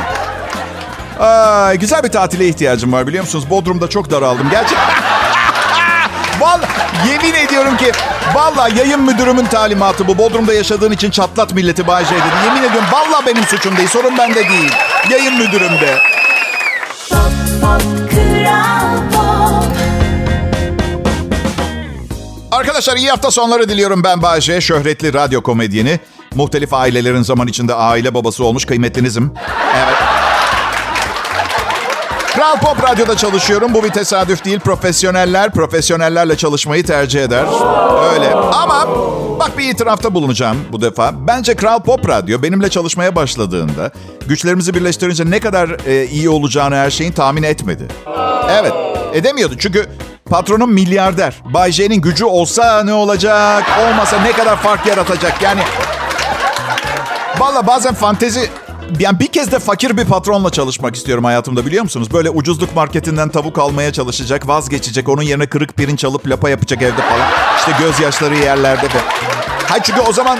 Aa, 1.21 1.75
güzel 1.75 2.03
bir 2.03 2.09
tatile 2.09 2.49
ihtiyacım 2.49 2.93
var 2.93 3.07
biliyor 3.07 3.25
musunuz? 3.25 3.51
Bodrum'da 3.51 3.89
çok 3.89 4.11
daraldım. 4.11 4.51
Gerçekten. 4.51 4.87
Vallahi 6.47 7.11
yemin 7.11 7.35
ediyorum 7.35 7.77
ki 7.77 7.93
vallahi 8.35 8.79
yayın 8.79 9.01
müdürümün 9.01 9.45
talimatı 9.47 10.09
bu. 10.09 10.19
Bodrum'da 10.19 10.55
yaşadığın 10.55 10.93
için 10.93 11.11
çatlat 11.11 11.55
milleti 11.55 11.87
Bay 11.87 12.05
J 12.05 12.11
dedi. 12.11 12.23
Yemin 12.45 12.63
ediyorum 12.63 12.89
vallahi 12.93 13.27
benim 13.27 13.45
suçum 13.45 13.77
değil. 13.77 13.89
Sorun 13.89 14.19
bende 14.19 14.49
değil. 14.49 14.73
Yayın 15.11 15.35
müdürümde. 15.35 15.99
Arkadaşlar 22.53 22.97
iyi 22.97 23.11
hafta 23.11 23.31
sonları 23.31 23.69
diliyorum 23.69 24.05
ben 24.05 24.23
Bayece. 24.23 24.61
Şöhretli 24.61 25.15
radyo 25.15 25.43
komedyeni. 25.43 26.01
Muhtelif 26.35 26.75
ailelerin 26.75 27.23
zaman 27.23 27.49
içinde 27.49 27.75
aile 27.75 28.15
babası 28.15 28.45
olmuş 28.45 28.65
kıymetlinizim. 28.65 29.35
Evet. 29.77 30.06
Kral 32.37 32.57
Pop 32.57 32.91
Radyo'da 32.91 33.17
çalışıyorum. 33.17 33.75
Bu 33.75 33.85
bir 33.85 33.91
tesadüf 33.91 34.45
değil. 34.45 34.61
Profesyoneller, 34.61 35.53
profesyonellerle 35.53 36.37
çalışmayı 36.37 36.85
tercih 36.87 37.23
eder. 37.23 37.45
Öyle. 38.13 38.35
Ama 38.35 38.87
bak 39.41 39.59
bir 39.59 39.69
itirafta 39.69 40.15
bulunacağım 40.15 40.57
bu 40.73 40.81
defa. 40.81 41.11
Bence 41.27 41.57
Kral 41.57 41.81
Pop 41.81 42.09
Radyo 42.09 42.43
benimle 42.43 42.69
çalışmaya 42.71 43.17
başladığında 43.17 43.91
güçlerimizi 44.29 44.75
birleştirince 44.75 45.31
ne 45.31 45.41
kadar 45.41 45.87
e, 45.87 46.07
iyi 46.07 46.31
olacağını 46.31 46.75
her 46.75 46.91
şeyin 46.91 47.13
tahmin 47.13 47.43
etmedi. 47.43 47.87
Evet, 48.51 48.73
edemiyordu. 49.13 49.55
Çünkü 49.59 49.87
patronum 50.31 50.73
milyarder. 50.73 51.35
Bay 51.45 51.73
J'nin 51.73 52.01
gücü 52.01 52.25
olsa 52.25 52.85
ne 52.85 52.93
olacak? 52.93 53.65
Olmasa 53.89 54.21
ne 54.21 54.33
kadar 54.33 54.57
fark 54.57 54.87
yaratacak? 54.87 55.43
Yani 55.43 55.61
Valla 57.39 57.67
bazen 57.67 57.95
fantezi 57.95 58.51
yani 59.01 59.21
bir 59.21 59.27
kez 59.27 59.53
de 59.53 59.59
fakir 59.59 59.97
bir 59.97 60.05
patronla 60.05 60.51
çalışmak 60.51 60.97
istiyorum 60.97 61.25
hayatımda 61.25 61.67
biliyor 61.67 61.83
musunuz? 61.83 62.13
Böyle 62.13 62.31
ucuzluk 62.31 62.75
marketinden 62.77 63.29
tavuk 63.29 63.59
almaya 63.59 63.93
çalışacak, 63.93 64.49
vazgeçecek. 64.49 65.09
Onun 65.09 65.23
yerine 65.23 65.47
kırık 65.47 65.77
pirinç 65.77 66.05
alıp 66.05 66.29
lapa 66.29 66.51
yapacak 66.51 66.83
evde 66.83 67.03
falan. 67.03 67.29
İşte 67.59 67.73
gözyaşları 67.85 68.37
yerlerde 68.37 68.87
de. 68.87 68.99
Hayır 69.69 69.83
çünkü 69.83 70.01
o 70.01 70.13
zaman 70.13 70.39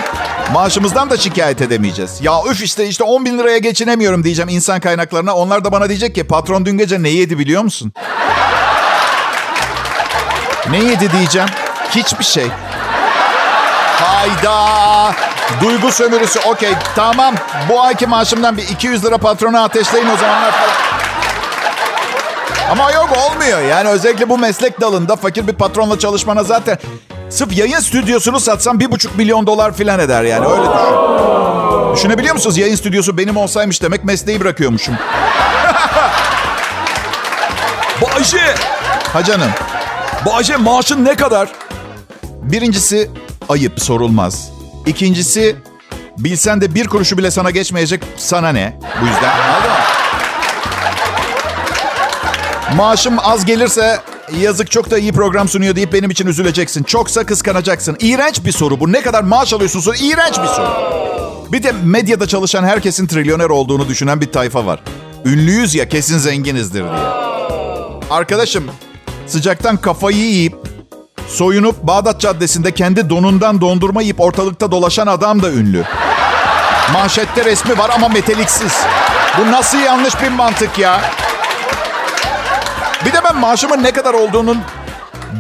maaşımızdan 0.53 1.11
da 1.11 1.17
şikayet 1.17 1.63
edemeyeceğiz. 1.63 2.19
Ya 2.23 2.33
üf 2.51 2.63
işte 2.63 2.87
işte 2.87 3.05
10 3.05 3.25
bin 3.25 3.39
liraya 3.39 3.59
geçinemiyorum 3.59 4.25
diyeceğim 4.25 4.49
insan 4.49 4.81
kaynaklarına. 4.81 5.35
Onlar 5.37 5.65
da 5.65 5.73
bana 5.73 5.89
diyecek 5.89 6.15
ki 6.15 6.25
patron 6.25 6.67
dün 6.67 6.79
gece 6.79 7.03
ne 7.03 7.09
yedi 7.09 7.39
biliyor 7.39 7.63
musun? 7.63 7.93
ne 10.71 10.79
yedi 10.79 11.13
diyeceğim. 11.13 11.49
Hiçbir 11.91 12.25
şey. 12.25 12.47
Hayda. 14.01 15.26
Duygu 15.61 15.93
sömürüsü 15.93 16.41
okey 16.41 16.73
tamam. 16.97 17.35
Bu 17.69 17.83
ayki 17.83 18.07
maaşımdan 18.07 18.57
bir 18.57 18.63
200 18.69 19.05
lira 19.05 19.19
patrona 19.19 19.65
ateşleyin 19.65 20.07
o 20.15 20.17
zamanlar 20.17 20.53
falan. 20.53 20.75
Ama 22.71 22.91
yok 22.91 23.09
olmuyor. 23.27 23.61
Yani 23.61 23.89
özellikle 23.89 24.29
bu 24.29 24.39
meslek 24.39 24.81
dalında 24.81 25.17
fakir 25.17 25.47
bir 25.47 25.53
patronla 25.53 25.99
çalışmana 25.99 26.43
zaten... 26.45 26.79
Sırf 27.31 27.57
yayın 27.57 27.81
stüdyosunu 27.81 28.41
satsam 28.41 28.81
bir 28.81 28.91
buçuk 28.91 29.17
milyon 29.19 29.47
dolar 29.47 29.75
filan 29.75 30.01
eder 30.01 30.23
yani 30.25 30.47
öyle 30.47 30.63
düşün. 30.63 31.95
Düşünebiliyor 31.95 32.35
musunuz? 32.35 32.59
Yayın 32.59 32.77
stüdyosu 32.77 33.19
benim 33.19 33.37
olsaymış 33.37 33.83
demek 33.83 34.05
mesleği 34.05 34.41
bırakıyormuşum. 34.41 34.95
Bayce, 38.03 38.55
Ha 39.13 39.25
canım. 39.25 39.51
Bayce 40.27 40.57
maaşın 40.57 41.05
ne 41.05 41.15
kadar? 41.15 41.49
Birincisi 42.43 43.11
ayıp 43.49 43.83
sorulmaz. 43.83 44.56
İkincisi 44.87 45.57
bilsen 46.19 46.61
de 46.61 46.75
bir 46.75 46.87
kuruşu 46.87 47.19
bile 47.19 47.31
sana 47.31 47.51
geçmeyecek 47.51 48.03
sana 48.17 48.49
ne? 48.49 48.79
Bu 49.03 49.07
yüzden 49.07 49.31
anladın 49.39 49.71
mı? 49.71 49.77
Maaşım 52.77 53.17
az 53.19 53.45
gelirse 53.45 54.01
yazık 54.41 54.71
çok 54.71 54.91
da 54.91 54.99
iyi 54.99 55.13
program 55.13 55.49
sunuyor 55.49 55.77
deyip 55.77 55.93
benim 55.93 56.11
için 56.11 56.27
üzüleceksin. 56.27 56.83
Çoksa 56.83 57.27
kıskanacaksın. 57.27 57.97
İğrenç 58.01 58.45
bir 58.45 58.53
soru 58.53 58.81
bu. 58.81 58.93
Ne 58.93 59.03
kadar 59.03 59.23
maaş 59.23 59.53
alıyorsun 59.53 59.81
soru. 59.81 59.97
İğrenç 59.97 60.39
bir 60.39 60.47
soru. 60.47 60.69
Bir 61.53 61.63
de 61.63 61.73
medyada 61.85 62.27
çalışan 62.27 62.65
herkesin 62.65 63.07
trilyoner 63.07 63.51
olduğunu 63.51 63.89
düşünen 63.89 64.21
bir 64.21 64.33
tayfa 64.33 64.67
var. 64.67 64.81
Ünlüyüz 65.25 65.75
ya 65.75 65.89
kesin 65.89 66.19
zenginizdir 66.19 66.83
diye. 66.83 66.93
Arkadaşım 68.11 68.65
sıcaktan 69.27 69.77
kafayı 69.77 70.17
yiyip 70.19 70.57
soyunup 71.29 71.83
Bağdat 71.83 72.21
Caddesi'nde 72.21 72.73
kendi 72.73 73.11
donundan 73.11 73.61
dondurma 73.61 74.03
yiyip 74.03 74.21
ortalıkta 74.21 74.71
dolaşan 74.71 75.07
adam 75.07 75.43
da 75.43 75.53
ünlü. 75.53 75.85
Manşette 76.93 77.45
resmi 77.45 77.79
var 77.79 77.91
ama 77.95 78.09
meteliksiz. 78.09 78.73
Bu 79.39 79.53
nasıl 79.53 79.79
yanlış 79.79 80.23
bir 80.23 80.29
mantık 80.29 80.79
ya? 80.79 81.01
Bir 83.05 83.13
de 83.13 83.19
ben 83.25 83.37
maaşımın 83.37 83.83
ne 83.83 83.93
kadar 83.93 84.15
olduğunun 84.15 84.59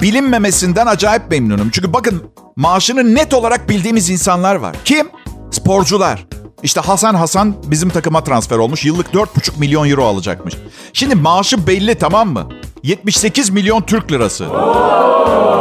bilinmemesinden 0.03 0.87
acayip 0.87 1.31
memnunum. 1.31 1.70
Çünkü 1.70 1.92
bakın 1.92 2.22
maaşını 2.57 3.14
net 3.14 3.35
olarak 3.35 3.68
bildiğimiz 3.68 4.11
insanlar 4.11 4.55
var. 4.55 4.77
Kim? 4.85 5.09
Sporcular. 5.51 6.27
İşte 6.66 6.81
Hasan 6.81 7.14
Hasan 7.14 7.55
bizim 7.66 7.88
takıma 7.88 8.24
transfer 8.24 8.59
olmuş. 8.59 8.85
Yıllık 8.85 9.07
4,5 9.14 9.59
milyon 9.59 9.88
euro 9.90 10.05
alacakmış. 10.05 10.55
Şimdi 10.92 11.14
maaşı 11.14 11.66
belli 11.66 11.94
tamam 11.94 12.29
mı? 12.29 12.48
78 12.83 13.50
milyon 13.50 13.83
Türk 13.83 14.12
lirası. 14.12 14.44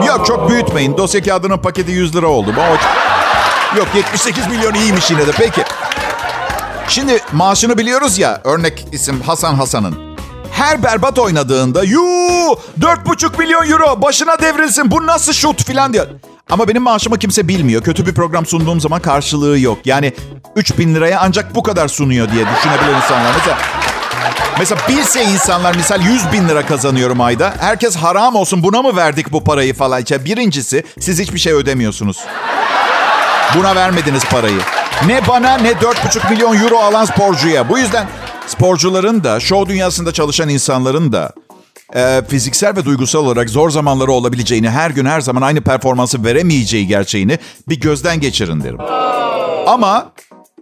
Yok 0.08 0.26
çok 0.28 0.50
büyütmeyin. 0.50 0.98
Dosya 0.98 1.24
kağıdının 1.24 1.58
paketi 1.58 1.92
100 1.92 2.16
lira 2.16 2.28
oldu. 2.28 2.54
Yok 3.78 3.88
78 3.96 4.48
milyon 4.48 4.74
iyiymiş 4.74 5.12
yine 5.12 5.28
de. 5.28 5.32
Peki. 5.32 5.64
Şimdi 6.88 7.20
maaşını 7.34 7.78
biliyoruz 7.78 8.18
ya. 8.18 8.42
Örnek 8.44 8.88
isim 8.92 9.22
Hasan 9.22 9.56
Hasan'ın. 9.56 9.96
Her 10.52 10.84
berbat 10.84 11.20
oynadığında 11.20 11.84
yuu 11.84 12.60
4,5 12.80 13.40
milyon 13.40 13.72
euro 13.72 14.02
başına 14.02 14.40
devrilsin 14.40 14.92
bu 14.92 15.08
nasıl 15.08 15.34
şut 15.34 15.64
filan 15.64 15.94
diyor. 15.94 16.08
Ama 16.50 16.68
benim 16.68 16.84
maaşımı 16.84 17.20
kimse 17.20 17.48
bilmiyor. 17.48 17.84
Kötü 17.84 18.06
bir 18.06 18.14
program 18.14 18.46
sunduğum 18.46 18.82
zaman 18.82 19.02
karşılığı 19.02 19.60
yok. 19.60 19.78
Yani 19.86 20.14
3 20.56 20.78
bin 20.78 20.96
liraya 20.96 21.20
ancak 21.20 21.56
bu 21.56 21.64
kadar 21.64 21.88
sunuyor 21.88 22.32
diye 22.32 22.46
düşünebilir 22.46 22.96
insanlar. 22.96 23.34
Mesela 23.38 23.58
Mesela 24.60 24.82
bilse 24.90 25.24
insanlar 25.24 25.76
misal 25.76 26.02
100 26.02 26.32
bin 26.32 26.50
lira 26.50 26.66
kazanıyorum 26.66 27.22
ayda. 27.22 27.54
Herkes 27.60 27.96
haram 27.96 28.36
olsun 28.36 28.64
buna 28.64 28.82
mı 28.82 28.96
verdik 28.96 29.32
bu 29.32 29.44
parayı 29.44 29.74
falan. 29.74 30.02
İşte 30.02 30.26
birincisi 30.26 30.84
siz 31.00 31.20
hiçbir 31.20 31.40
şey 31.40 31.54
ödemiyorsunuz. 31.54 32.18
Buna 33.58 33.76
vermediniz 33.76 34.26
parayı. 34.26 34.60
Ne 35.08 35.28
bana 35.28 35.58
ne 35.58 35.72
4,5 35.72 36.30
milyon 36.30 36.58
euro 36.58 36.78
alan 36.78 37.06
sporcuya. 37.06 37.70
Bu 37.70 37.80
yüzden 37.80 38.08
sporcuların 38.48 39.24
da, 39.24 39.40
show 39.40 39.74
dünyasında 39.74 40.12
çalışan 40.12 40.50
insanların 40.50 41.12
da 41.12 41.34
e, 41.96 42.22
fiziksel 42.30 42.76
ve 42.76 42.86
duygusal 42.86 43.20
olarak 43.20 43.50
zor 43.50 43.70
zamanları 43.70 44.12
olabileceğini, 44.12 44.70
her 44.70 44.90
gün 44.90 45.06
her 45.06 45.22
zaman 45.22 45.42
aynı 45.42 45.62
performansı 45.62 46.24
veremeyeceği 46.24 46.88
gerçeğini 46.88 47.40
bir 47.70 47.80
gözden 47.80 48.20
geçirin 48.20 48.64
derim. 48.64 48.80
Ama 49.68 50.12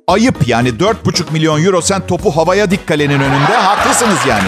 ayıp 0.07 0.47
yani 0.47 0.69
4,5 0.69 1.31
milyon 1.31 1.63
euro 1.63 1.81
sen 1.81 2.07
topu 2.07 2.37
havaya 2.37 2.71
dik 2.71 2.87
kalenin 2.87 3.19
önünde 3.19 3.53
haklısınız 3.53 4.19
yani. 4.27 4.47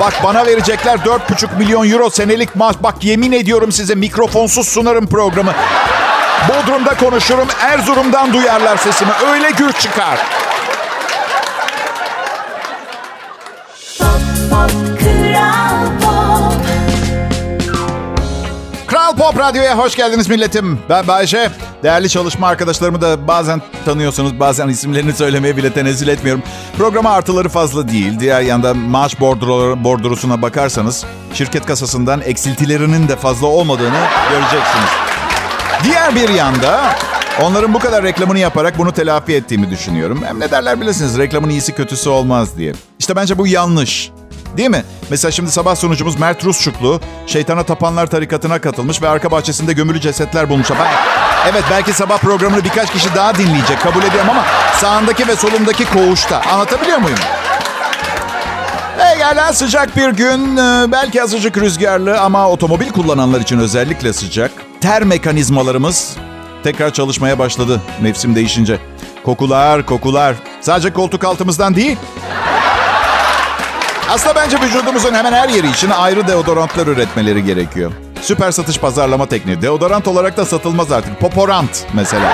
Bak 0.00 0.14
bana 0.24 0.46
verecekler 0.46 0.98
4,5 0.98 1.58
milyon 1.58 1.90
euro 1.90 2.10
senelik 2.10 2.56
maaş. 2.56 2.76
Bak 2.82 3.04
yemin 3.04 3.32
ediyorum 3.32 3.72
size 3.72 3.94
mikrofonsuz 3.94 4.68
sunarım 4.68 5.06
programı. 5.06 5.52
Bodrum'da 6.48 6.96
konuşurum, 6.96 7.48
Erzurum'dan 7.60 8.32
duyarlar 8.32 8.76
sesimi. 8.76 9.10
Öyle 9.32 9.50
güç 9.50 9.80
çıkar. 9.80 10.18
Kral 18.86 19.16
Pop 19.16 19.38
Radyo'ya 19.38 19.78
hoş 19.78 19.96
geldiniz 19.96 20.28
milletim. 20.28 20.80
Ben 20.88 21.06
Bayşe. 21.06 21.50
Değerli 21.82 22.08
çalışma 22.08 22.48
arkadaşlarımı 22.48 23.00
da 23.00 23.28
bazen 23.28 23.62
tanıyorsunuz, 23.84 24.40
bazen 24.40 24.68
isimlerini 24.68 25.12
söylemeye 25.12 25.56
bile 25.56 25.72
tenezzül 25.72 26.08
etmiyorum. 26.08 26.42
Programa 26.78 27.10
artıları 27.10 27.48
fazla 27.48 27.88
değil. 27.88 28.20
Diğer 28.20 28.40
yanda 28.40 28.74
maaş 28.74 29.20
bordro, 29.20 29.84
bordrosuna 29.84 30.42
bakarsanız 30.42 31.04
şirket 31.34 31.66
kasasından 31.66 32.20
eksiltilerinin 32.20 33.08
de 33.08 33.16
fazla 33.16 33.46
olmadığını 33.46 34.00
göreceksiniz. 34.30 34.90
Diğer 35.84 36.14
bir 36.14 36.28
yanda 36.28 36.80
onların 37.42 37.74
bu 37.74 37.78
kadar 37.78 38.04
reklamını 38.04 38.38
yaparak 38.38 38.78
bunu 38.78 38.92
telafi 38.92 39.34
ettiğimi 39.34 39.70
düşünüyorum. 39.70 40.22
Hem 40.26 40.40
ne 40.40 40.50
derler 40.50 40.80
bilirsiniz 40.80 41.18
reklamın 41.18 41.48
iyisi 41.48 41.72
kötüsü 41.72 42.10
olmaz 42.10 42.58
diye. 42.58 42.72
İşte 42.98 43.16
bence 43.16 43.38
bu 43.38 43.46
yanlış. 43.46 44.10
Değil 44.56 44.70
mi? 44.70 44.84
Mesela 45.10 45.32
şimdi 45.32 45.50
sabah 45.50 45.76
sunucumuz 45.76 46.18
Mert 46.18 46.44
Rusçuklu 46.44 47.00
şeytana 47.26 47.62
tapanlar 47.62 48.06
tarikatına 48.06 48.60
katılmış 48.60 49.02
ve 49.02 49.08
arka 49.08 49.30
bahçesinde 49.30 49.72
gömülü 49.72 50.00
cesetler 50.00 50.48
bulmuş. 50.48 50.70
Ben, 50.70 50.86
evet 51.50 51.64
belki 51.70 51.92
sabah 51.92 52.18
programını 52.18 52.64
birkaç 52.64 52.92
kişi 52.92 53.14
daha 53.14 53.34
dinleyecek 53.34 53.80
kabul 53.80 54.02
ediyorum 54.02 54.30
ama 54.30 54.44
sağındaki 54.80 55.28
ve 55.28 55.36
solundaki 55.36 55.84
koğuşta. 55.84 56.40
Anlatabiliyor 56.52 56.98
muyum? 56.98 57.18
Pekala 58.98 59.52
sıcak 59.52 59.96
bir 59.96 60.08
gün. 60.08 60.56
Ee, 60.56 60.92
belki 60.92 61.22
azıcık 61.22 61.56
rüzgarlı 61.58 62.20
ama 62.20 62.48
otomobil 62.48 62.90
kullananlar 62.90 63.40
için 63.40 63.58
özellikle 63.58 64.12
sıcak. 64.12 64.50
Ter 64.80 65.02
mekanizmalarımız 65.02 66.16
tekrar 66.64 66.92
çalışmaya 66.92 67.38
başladı 67.38 67.80
mevsim 68.00 68.34
değişince. 68.34 68.78
Kokular, 69.24 69.86
kokular. 69.86 70.34
Sadece 70.60 70.92
koltuk 70.92 71.24
altımızdan 71.24 71.74
değil. 71.74 71.96
Aslında 74.12 74.34
bence 74.34 74.60
vücudumuzun 74.60 75.14
hemen 75.14 75.32
her 75.32 75.48
yeri 75.48 75.70
için 75.70 75.90
ayrı 75.90 76.28
deodorantlar 76.28 76.86
üretmeleri 76.86 77.44
gerekiyor. 77.44 77.92
Süper 78.22 78.50
satış 78.50 78.78
pazarlama 78.78 79.26
tekniği. 79.26 79.62
Deodorant 79.62 80.08
olarak 80.08 80.36
da 80.36 80.44
satılmaz 80.44 80.92
artık. 80.92 81.20
Poporant 81.20 81.84
mesela. 81.92 82.32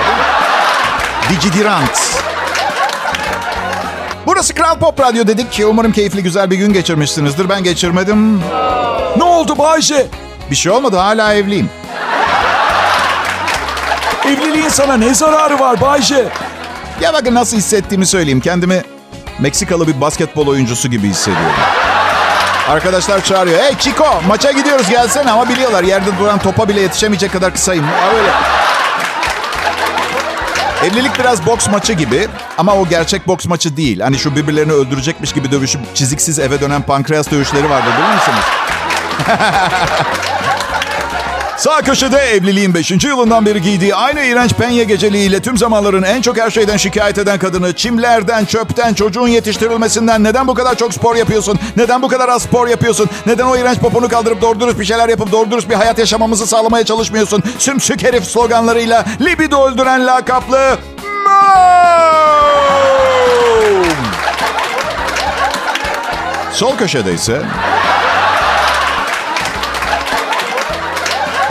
Digidirant. 1.29 2.21
Burası 4.25 4.53
Kral 4.53 4.79
Pop 4.79 4.99
Radyo 4.99 5.27
dedik. 5.27 5.61
Umarım 5.67 5.91
keyifli 5.91 6.23
güzel 6.23 6.51
bir 6.51 6.57
gün 6.57 6.73
geçirmişsinizdir. 6.73 7.49
Ben 7.49 7.63
geçirmedim. 7.63 8.39
Ne 9.17 9.23
oldu 9.23 9.57
Bayşe? 9.57 10.07
Bir 10.51 10.55
şey 10.55 10.71
olmadı 10.71 10.97
hala 10.97 11.33
evliyim. 11.33 11.69
Evliliğin 14.25 14.69
sana 14.69 14.97
ne 14.97 15.13
zararı 15.13 15.59
var 15.59 15.81
Bayşe? 15.81 16.29
Ya 17.01 17.13
bakın 17.13 17.35
nasıl 17.35 17.57
hissettiğimi 17.57 18.05
söyleyeyim. 18.05 18.39
Kendimi 18.39 18.83
Meksikalı 19.39 19.87
bir 19.87 20.01
basketbol 20.01 20.47
oyuncusu 20.47 20.87
gibi 20.87 21.07
hissediyorum. 21.07 21.55
Arkadaşlar 22.69 23.23
çağırıyor. 23.23 23.59
Hey 23.59 23.77
Chico 23.77 24.21
maça 24.27 24.51
gidiyoruz 24.51 24.89
gelsene 24.89 25.31
ama 25.31 25.49
biliyorlar 25.49 25.83
yerde 25.83 26.17
duran 26.19 26.39
topa 26.39 26.67
bile 26.69 26.81
yetişemeyecek 26.81 27.31
kadar 27.31 27.53
kısayım. 27.53 27.85
Öyle. 28.17 28.29
Evlilik 30.85 31.19
biraz 31.19 31.45
boks 31.45 31.67
maçı 31.69 31.93
gibi 31.93 32.27
ama 32.57 32.75
o 32.75 32.87
gerçek 32.87 33.27
boks 33.27 33.45
maçı 33.45 33.77
değil. 33.77 33.99
Hani 33.99 34.17
şu 34.17 34.35
birbirlerini 34.35 34.71
öldürecekmiş 34.71 35.33
gibi 35.33 35.51
dövüşüp 35.51 35.95
çiziksiz 35.95 36.39
eve 36.39 36.61
dönen 36.61 36.81
pankreas 36.81 37.31
dövüşleri 37.31 37.69
vardı 37.69 37.87
biliyor 37.97 38.13
musunuz? 38.13 38.45
Sağ 41.59 41.81
köşede 41.81 42.17
evliliğin 42.17 42.73
5. 42.73 42.91
yılından 42.91 43.45
beri 43.45 43.61
giydiği 43.61 43.95
aynı 43.95 44.21
iğrenç 44.21 44.53
penye 44.53 44.83
geceliğiyle 44.83 45.41
tüm 45.41 45.57
zamanların 45.57 46.03
en 46.03 46.21
çok 46.21 46.37
her 46.37 46.49
şeyden 46.51 46.77
şikayet 46.77 47.17
eden 47.17 47.39
kadını, 47.39 47.73
çimlerden, 47.75 48.45
çöpten, 48.45 48.93
çocuğun 48.93 49.27
yetiştirilmesinden 49.27 50.23
neden 50.23 50.47
bu 50.47 50.53
kadar 50.53 50.75
çok 50.75 50.93
spor 50.93 51.15
yapıyorsun? 51.15 51.59
Neden 51.77 52.01
bu 52.01 52.07
kadar 52.07 52.29
az 52.29 52.41
spor 52.41 52.67
yapıyorsun? 52.67 53.09
Neden 53.25 53.45
o 53.45 53.57
iğrenç 53.57 53.79
poponu 53.79 54.09
kaldırıp 54.09 54.41
doğru 54.41 54.59
dürüst 54.59 54.79
bir 54.79 54.85
şeyler 54.85 55.09
yapıp 55.09 55.31
doğru 55.31 55.51
dürüst 55.51 55.69
bir 55.69 55.75
hayat 55.75 55.99
yaşamamızı 55.99 56.47
sağlamaya 56.47 56.85
çalışmıyorsun? 56.85 57.43
Sümsük 57.57 58.03
herif 58.03 58.23
sloganlarıyla 58.23 59.05
libido 59.21 59.67
öldüren 59.67 60.07
lakaplı! 60.07 60.77
Sol 66.53 66.77
köşede 66.77 67.13
ise 67.13 67.41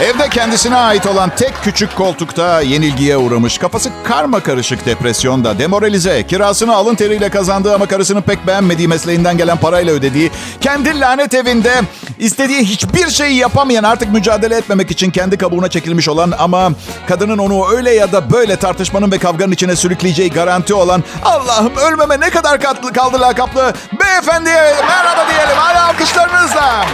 Evde 0.02 0.28
kendisine 0.28 0.76
ait 0.76 1.06
olan 1.06 1.30
tek 1.36 1.52
küçük 1.62 1.96
koltukta 1.96 2.60
yenilgiye 2.60 3.16
uğramış. 3.16 3.58
Kafası 3.58 3.90
karma 4.04 4.40
karışık 4.40 4.86
depresyonda, 4.86 5.58
demoralize, 5.58 6.26
kirasını 6.26 6.74
alın 6.74 6.94
teriyle 6.94 7.28
kazandığı 7.28 7.74
ama 7.74 7.86
karısının 7.86 8.22
pek 8.22 8.46
beğenmediği 8.46 8.88
mesleğinden 8.88 9.36
gelen 9.36 9.56
parayla 9.56 9.92
ödediği, 9.94 10.30
kendi 10.60 11.00
lanet 11.00 11.34
evinde 11.34 11.80
istediği 12.18 12.60
hiçbir 12.60 13.10
şeyi 13.10 13.36
yapamayan 13.36 13.84
artık 13.84 14.12
mücadele 14.12 14.56
etmemek 14.56 14.90
için 14.90 15.10
kendi 15.10 15.38
kabuğuna 15.38 15.68
çekilmiş 15.68 16.08
olan 16.08 16.32
ama 16.38 16.72
kadının 17.08 17.38
onu 17.38 17.70
öyle 17.76 17.94
ya 17.94 18.12
da 18.12 18.30
böyle 18.32 18.56
tartışmanın 18.56 19.12
ve 19.12 19.18
kavganın 19.18 19.52
içine 19.52 19.76
sürükleyeceği 19.76 20.30
garanti 20.30 20.74
olan 20.74 21.04
Allah'ım 21.24 21.76
ölmeme 21.76 22.20
ne 22.20 22.30
kadar 22.30 22.60
katlı 22.60 22.92
kaldı 22.92 23.20
lakaplı 23.20 23.74
beyefendiye 24.00 24.74
merhaba 24.88 25.30
diyelim. 25.30 25.56
Hadi 25.56 25.78
alkışlarınızla. 25.78 26.86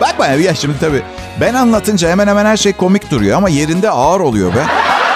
Bakma 0.00 0.26
ya 0.26 0.54
şimdi 0.54 0.78
tabii 0.80 1.02
ben 1.40 1.54
anlatınca 1.54 2.08
hemen 2.10 2.26
hemen 2.26 2.44
her 2.46 2.56
şey 2.56 2.72
komik 2.72 3.10
duruyor 3.10 3.36
ama 3.36 3.48
yerinde 3.48 3.90
ağır 3.90 4.20
oluyor 4.20 4.54
be. 4.54 4.64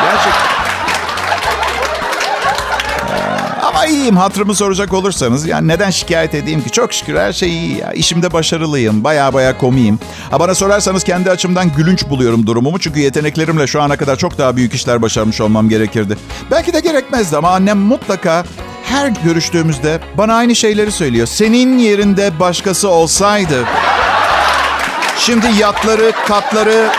Gerçekten. 0.02 0.48
Ee, 3.08 3.62
Ama 3.66 3.86
iyiyim 3.86 4.16
hatırımı 4.16 4.54
soracak 4.54 4.92
olursanız. 4.92 5.46
Yani 5.46 5.68
neden 5.68 5.90
şikayet 5.90 6.34
edeyim 6.34 6.62
ki? 6.62 6.70
Çok 6.70 6.92
şükür 6.92 7.16
her 7.16 7.32
şey 7.32 7.48
iyi 7.48 7.78
ya. 7.78 7.92
İşimde 7.92 8.32
başarılıyım. 8.32 9.04
Baya 9.04 9.34
baya 9.34 9.58
komiyim. 9.58 9.98
Ha 10.30 10.40
bana 10.40 10.54
sorarsanız 10.54 11.04
kendi 11.04 11.30
açımdan 11.30 11.72
gülünç 11.76 12.08
buluyorum 12.08 12.46
durumumu. 12.46 12.78
Çünkü 12.78 13.00
yeteneklerimle 13.00 13.66
şu 13.66 13.82
ana 13.82 13.96
kadar 13.96 14.16
çok 14.16 14.38
daha 14.38 14.56
büyük 14.56 14.74
işler 14.74 15.02
başarmış 15.02 15.40
olmam 15.40 15.68
gerekirdi. 15.68 16.18
Belki 16.50 16.72
de 16.72 16.80
gerekmezdi 16.80 17.36
ama 17.36 17.50
annem 17.50 17.78
mutlaka 17.78 18.44
her 18.84 19.08
görüştüğümüzde 19.08 20.00
bana 20.18 20.34
aynı 20.34 20.54
şeyleri 20.54 20.92
söylüyor. 20.92 21.26
Senin 21.26 21.78
yerinde 21.78 22.38
başkası 22.40 22.88
olsaydı 22.88 23.64
Şimdi 25.18 25.46
yatları, 25.60 26.12
katları, 26.26 26.90